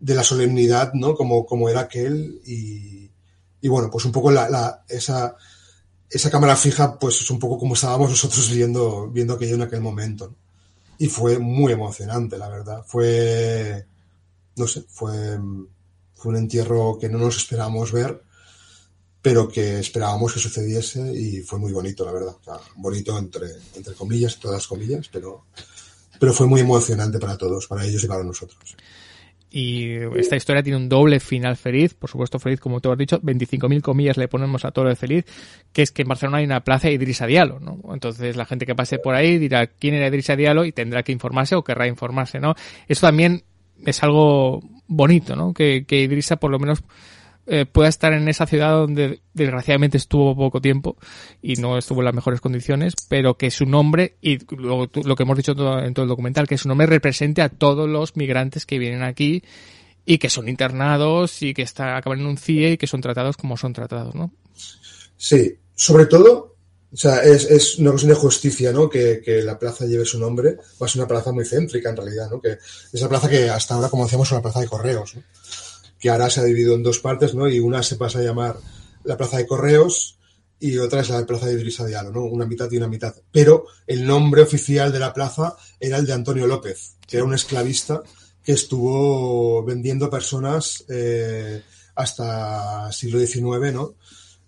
[0.01, 1.15] de la solemnidad, ¿no?
[1.15, 2.41] Como, como era aquel.
[2.45, 3.11] Y,
[3.61, 5.37] y bueno, pues un poco la, la, esa,
[6.11, 9.81] esa cámara fija, pues es un poco como estábamos nosotros viendo, viendo aquello en aquel
[9.81, 10.29] momento.
[10.29, 10.37] ¿no?
[10.99, 12.83] Y fue muy emocionante, la verdad.
[12.85, 13.87] Fue,
[14.57, 15.39] no sé, fue,
[16.15, 18.21] fue un entierro que no nos esperábamos ver
[19.25, 22.37] pero que esperábamos que sucediese y fue muy bonito, la verdad.
[22.77, 25.47] Bonito entre, entre comillas, todas comillas, pero,
[26.21, 28.77] pero fue muy emocionante para todos, para ellos y para nosotros.
[29.51, 33.19] Y esta historia tiene un doble final feliz, por supuesto feliz, como tú has dicho,
[33.23, 35.25] 25.000 comillas le ponemos a todo el feliz,
[35.73, 37.81] que es que en Barcelona hay una plaza Idrissa Diallo, ¿no?
[37.95, 41.13] Entonces la gente que pase por ahí dirá quién era Idrissa Diallo y tendrá que
[41.13, 42.57] informarse o querrá informarse, ¿no?
[42.89, 43.43] Eso también
[43.87, 45.55] es algo bonito, ¿no?
[45.55, 46.85] Que, que Idrissa por lo menos
[47.47, 50.97] eh, pueda estar en esa ciudad donde desgraciadamente estuvo poco tiempo
[51.43, 55.23] y no estuvo en las mejores condiciones, pero que su nombre, y lo, lo que
[55.23, 58.79] hemos dicho en todo el documental, que su nombre represente a todos los migrantes que
[58.79, 59.43] vienen aquí
[60.07, 63.37] y que son internados y que está, acaban en un CIE y que son tratados
[63.37, 64.33] como son tratados, ¿no?
[65.17, 66.57] Sí, sobre todo,
[66.93, 68.89] o sea, es, es una cuestión de justicia, ¿no?
[68.89, 72.31] Que, la plaza lleve su nombre, va a ser una plaza muy céntrica en realidad,
[72.31, 72.41] ¿no?
[72.41, 72.59] Que
[72.93, 75.15] esa plaza que hasta ahora, como decíamos, es una plaza de correos.
[76.05, 77.49] Que ahora se ha dividido en dos partes, ¿no?
[77.49, 78.59] Y una se pasa a llamar
[79.05, 80.19] la plaza de correos
[80.61, 82.25] y otra es la plaza de Idrissa Diallo, ¿no?
[82.25, 83.15] Una mitad y una mitad.
[83.33, 87.33] Pero el nombre oficial de la plaza era el de Antonio López, que era un
[87.33, 88.03] esclavista
[88.45, 91.63] que estuvo vendiendo personas eh,
[91.95, 93.95] hasta siglo XIX, ¿no?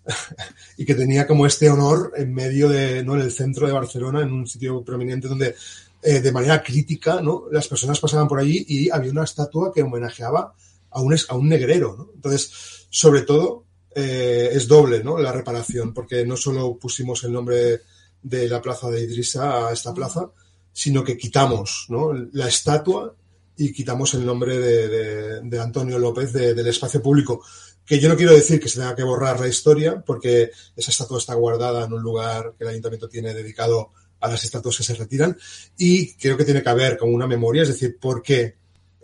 [0.77, 3.15] y que tenía como este honor en medio de, ¿no?
[3.15, 5.55] En el centro de Barcelona, en un sitio prominente donde
[6.03, 7.45] eh, de manera crítica, ¿no?
[7.51, 10.53] Las personas pasaban por allí y había una estatua que homenajeaba
[10.97, 12.09] a un, a un negrero, ¿no?
[12.15, 12.51] Entonces,
[12.89, 15.17] sobre todo, eh, es doble, ¿no?
[15.19, 17.81] La reparación, porque no solo pusimos el nombre
[18.21, 20.31] de la plaza de Idrissa a esta plaza,
[20.73, 21.87] sino que quitamos.
[22.33, 23.15] La estatua
[23.55, 27.43] y quitamos el nombre de, Antonio López de, del espacio público.
[27.85, 31.19] Que yo no quiero decir que se tenga que borrar la historia, porque esa estatua
[31.19, 34.95] está guardada en un lugar que el ayuntamiento tiene dedicado a las estatuas que se
[34.95, 35.37] retiran,
[35.77, 38.55] y creo que tiene que haber como una memoria, es decir, por qué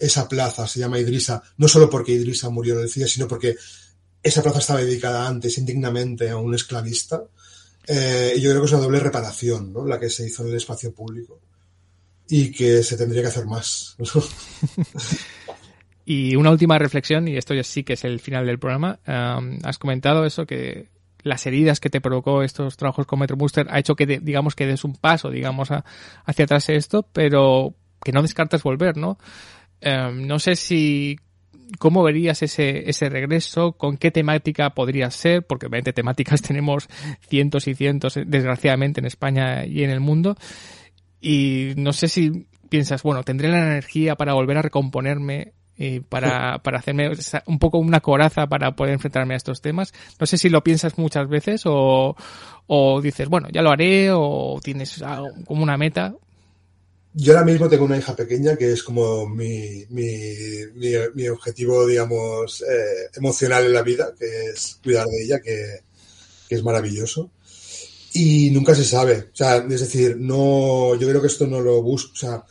[0.05, 3.55] esa plaza se llama Idrisa, no solo porque Idrisa murió en el CIE, sino porque
[4.21, 7.23] esa plaza estaba dedicada antes indignamente a un esclavista.
[7.87, 9.85] Eh, y yo creo que es una doble reparación, ¿no?
[9.85, 11.39] La que se hizo en el espacio público
[12.29, 13.97] y que se tendría que hacer más.
[16.05, 18.99] y una última reflexión, y esto ya sí que es el final del programa.
[19.07, 20.89] Um, has comentado eso que
[21.21, 24.67] las heridas que te provocó estos trabajos con Metro Booster ha hecho que, digamos, que
[24.67, 25.85] des un paso, digamos, a,
[26.25, 29.17] hacia atrás esto, pero que no descartas volver, ¿no?
[29.85, 31.17] Um, no sé si
[31.79, 33.73] ¿Cómo verías ese, ese regreso?
[33.73, 35.45] ¿Con qué temática podría ser?
[35.45, 36.87] Porque obviamente temáticas tenemos
[37.27, 40.37] cientos y cientos, desgraciadamente, en España y en el mundo.
[41.19, 46.59] Y no sé si piensas, bueno, tendré la energía para volver a recomponerme y para,
[46.59, 47.09] para hacerme
[47.47, 49.93] un poco una coraza para poder enfrentarme a estos temas.
[50.19, 52.15] No sé si lo piensas muchas veces o,
[52.67, 55.03] o dices, bueno, ya lo haré o tienes
[55.45, 56.13] como una meta.
[57.15, 60.07] Yo ahora mismo tengo una hija pequeña que es como mi, mi,
[60.73, 65.81] mi, mi objetivo, digamos, eh, emocional en la vida, que es cuidar de ella, que,
[66.49, 67.29] que es maravilloso
[68.13, 69.29] y nunca se sabe.
[69.33, 72.13] O sea, es decir, no, yo creo que esto no lo busco.
[72.13, 72.43] O sea,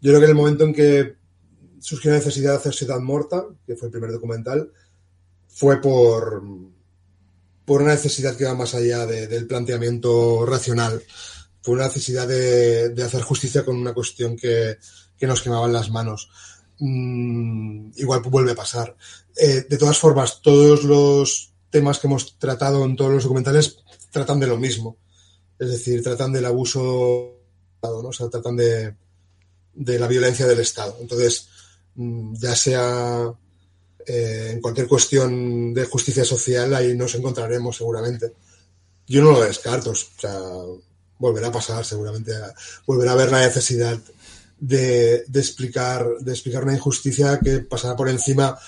[0.00, 1.14] yo creo que en el momento en que
[1.78, 4.72] surgió la necesidad de hacer Ciudad Morta, que fue el primer documental,
[5.48, 6.42] fue por,
[7.64, 11.02] por una necesidad que va más allá de, del planteamiento racional.
[11.64, 14.78] Fue una necesidad de, hacer justicia con una cuestión que,
[15.22, 16.28] nos quemaban las manos.
[16.78, 18.94] Mm, igual vuelve a pasar.
[19.36, 23.78] Eh, de todas formas, todos los temas que hemos tratado en todos los documentales
[24.12, 24.98] tratan de lo mismo
[25.58, 27.40] es decir, tratan del abuso,
[27.82, 28.08] ¿no?
[28.08, 28.94] o sea, tratan de,
[29.74, 30.96] de la violencia del Estado.
[31.00, 31.48] Entonces,
[31.94, 33.32] mm, ya sea
[34.06, 38.32] eh, en cualquier cuestión de justicia social, ahí nos encontraremos seguramente.
[39.06, 40.40] Yo no lo descarto, o sea,
[41.18, 42.32] volverá a pasar seguramente,
[42.86, 43.98] volverá a haber la necesidad
[44.58, 48.58] de, explicar, de explicar una injusticia que pasará por encima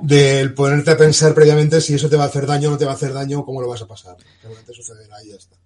[0.00, 2.84] del ponerte a pensar previamente si eso te va a hacer daño o no te
[2.84, 4.16] va a hacer daño, cómo lo vas a pasar.
[4.40, 5.56] Seguramente sucederá y ya está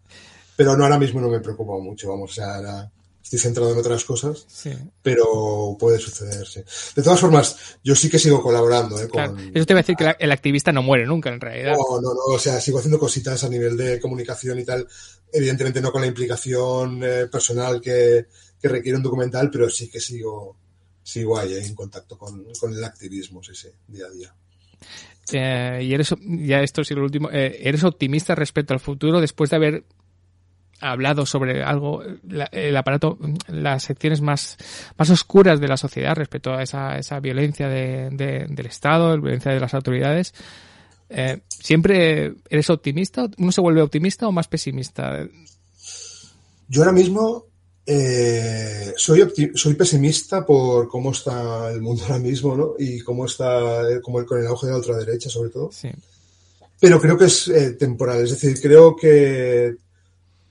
[0.56, 2.90] pero no ahora mismo no me preocupa mucho, vamos, o sea, ahora
[3.26, 4.70] estoy centrado en otras cosas, sí.
[5.02, 6.64] pero puede sucederse.
[6.94, 8.96] De todas formas, yo sí que sigo colaborando.
[9.00, 9.08] ¿eh?
[9.08, 9.36] Con, claro.
[9.52, 11.72] Eso te va a decir que el activista no muere nunca, en realidad.
[11.72, 14.86] No, no, no, o sea, sigo haciendo cositas a nivel de comunicación y tal,
[15.32, 18.26] evidentemente no con la implicación eh, personal que,
[18.60, 20.56] que, requiere un documental, pero sí que sigo,
[21.02, 24.34] sigo ahí eh, en contacto con, con el activismo, sí, sí, día a día.
[25.32, 29.50] Eh, y eres, ya esto es lo último, eh, ¿eres optimista respecto al futuro después
[29.50, 29.84] de haber
[30.80, 33.18] hablado sobre algo, la, el aparato,
[33.48, 34.56] las secciones más,
[34.98, 39.22] más oscuras de la sociedad respecto a esa, esa violencia de, de, del Estado, la
[39.22, 40.34] violencia de las autoridades.
[41.08, 43.28] Eh, ¿Siempre eres optimista?
[43.38, 45.26] ¿Uno se vuelve optimista o más pesimista?
[46.68, 47.46] Yo ahora mismo
[47.86, 52.74] eh, soy, soy pesimista por cómo está el mundo ahora mismo, ¿no?
[52.78, 55.70] Y cómo está, como el, con el auge de la ultraderecha, sobre todo.
[55.72, 55.90] Sí.
[56.80, 58.22] Pero creo que es eh, temporal.
[58.22, 59.76] Es decir, creo que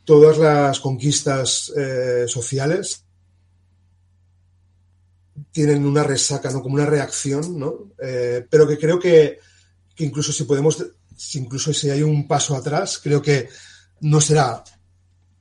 [0.06, 3.04] todas las conquistas eh, sociales
[5.52, 6.62] tienen una resaca, ¿no?
[6.62, 7.92] Como una reacción, ¿no?
[8.02, 9.40] Eh, pero que creo que,
[9.98, 10.86] incluso si podemos,
[11.34, 13.50] incluso si hay un paso atrás, creo que
[14.02, 14.64] no será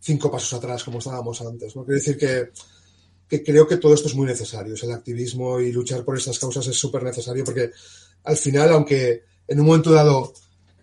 [0.00, 1.84] cinco pasos atrás como estábamos antes, ¿no?
[1.84, 2.50] Quiero decir que,
[3.28, 4.74] que creo que todo esto es muy necesario.
[4.80, 7.70] El activismo y luchar por estas causas es súper necesario porque
[8.24, 10.32] al final, aunque en un momento dado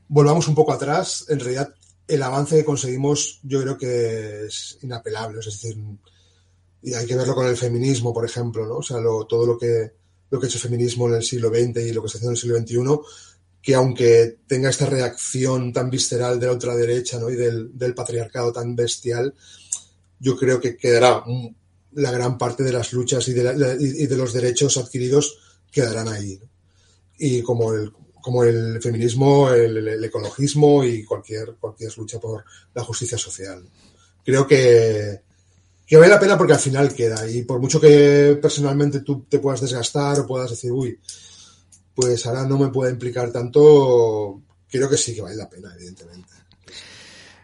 [0.07, 1.73] volvamos un poco atrás, en realidad
[2.11, 5.77] el avance que conseguimos yo creo que es inapelable, es decir,
[6.83, 8.77] y hay que verlo con el feminismo, por ejemplo, ¿no?
[8.77, 8.97] O sea,
[9.29, 9.93] todo lo que,
[10.29, 12.25] lo que ha hecho el feminismo en el siglo XX y lo que se hace
[12.25, 12.99] en el siglo XXI,
[13.61, 17.29] que aunque tenga esta reacción tan visceral de la ultraderecha ¿no?
[17.29, 19.33] y del, patriarcado tan bestial,
[20.19, 21.23] yo creo que quedará
[21.93, 25.37] la gran parte de las luchas y de, y de los derechos adquiridos
[25.71, 26.39] quedarán ahí.
[27.17, 32.43] Y como el, como el feminismo, el, ecologismo y cualquier, cualquier lucha por
[32.73, 33.63] la justicia social.
[34.23, 35.21] Creo que,
[35.85, 37.29] que vale la pena porque al final queda.
[37.29, 40.97] Y por mucho que personalmente tú te puedas desgastar o puedas decir, uy,
[41.93, 46.29] pues ahora no me puede implicar tanto, creo que sí que vale la pena, evidentemente.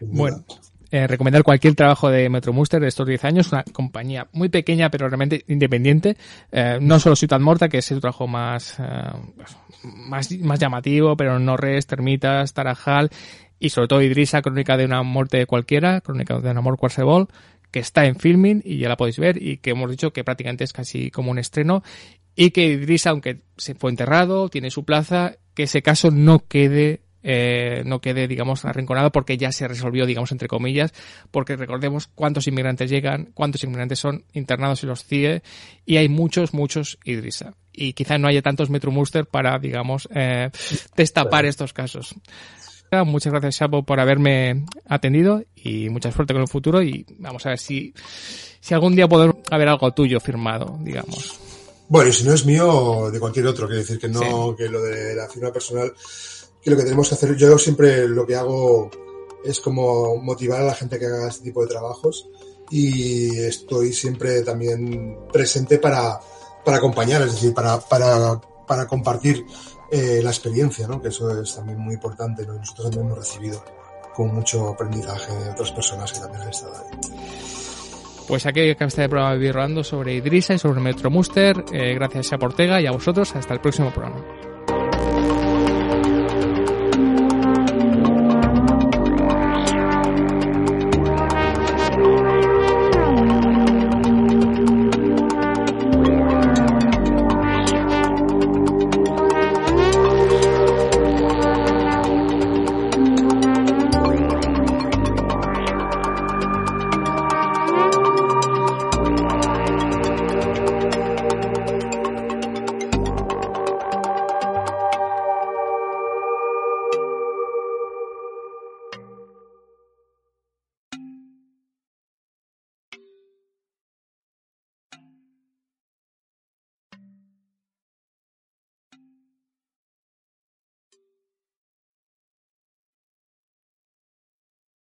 [0.00, 0.44] Bueno,
[0.90, 4.90] eh, recomendar cualquier trabajo de Metro Muster de estos 10 años, una compañía muy pequeña
[4.90, 6.16] pero realmente independiente,
[6.50, 8.84] eh, no solo Ciudad Morta, que es el trabajo más, eh,
[9.82, 13.10] más, más llamativo, pero no res, termitas, tarajal
[13.58, 17.28] y sobre todo Idrisa, crónica de una muerte cualquiera, crónica de un amor qualsevol,
[17.70, 20.64] que está en filming y ya la podéis ver y que hemos dicho que prácticamente
[20.64, 21.82] es casi como un estreno
[22.34, 27.02] y que Idrisa, aunque se fue enterrado, tiene su plaza, que ese caso no quede
[27.22, 30.92] eh, no quede, digamos, arrinconado porque ya se resolvió, digamos, entre comillas,
[31.30, 35.42] porque recordemos cuántos inmigrantes llegan, cuántos inmigrantes son internados en los CIE
[35.84, 37.54] y hay muchos, muchos Idrisa.
[37.72, 40.50] Y quizá no haya tantos Metro Muster para, digamos, eh,
[40.96, 42.14] destapar estos casos.
[43.04, 47.50] Muchas gracias, Chapo, por haberme atendido y mucha suerte con el futuro y vamos a
[47.50, 47.92] ver si,
[48.60, 51.38] si algún día podemos haber algo tuyo firmado, digamos.
[51.88, 54.82] Bueno, y si no es mío, de cualquier otro, quiero decir que no, que lo
[54.82, 55.92] de la firma personal
[56.62, 58.90] que lo que tenemos que hacer, yo siempre lo que hago
[59.44, 62.28] es como motivar a la gente que haga este tipo de trabajos
[62.70, 66.20] y estoy siempre también presente para,
[66.64, 69.46] para acompañar, es decir, para, para, para compartir
[69.90, 71.00] eh, la experiencia, ¿no?
[71.00, 72.46] que eso es también muy importante.
[72.46, 72.54] ¿no?
[72.54, 73.64] nosotros también hemos recibido
[74.14, 76.98] con mucho aprendizaje de otras personas que también han estado ahí.
[78.26, 81.64] Pues aquí acaba este programa Vivir Rodando sobre Idrisa y sobre Metro Muster.
[81.72, 83.34] Eh, gracias a Portega y a vosotros.
[83.34, 84.22] Hasta el próximo programa.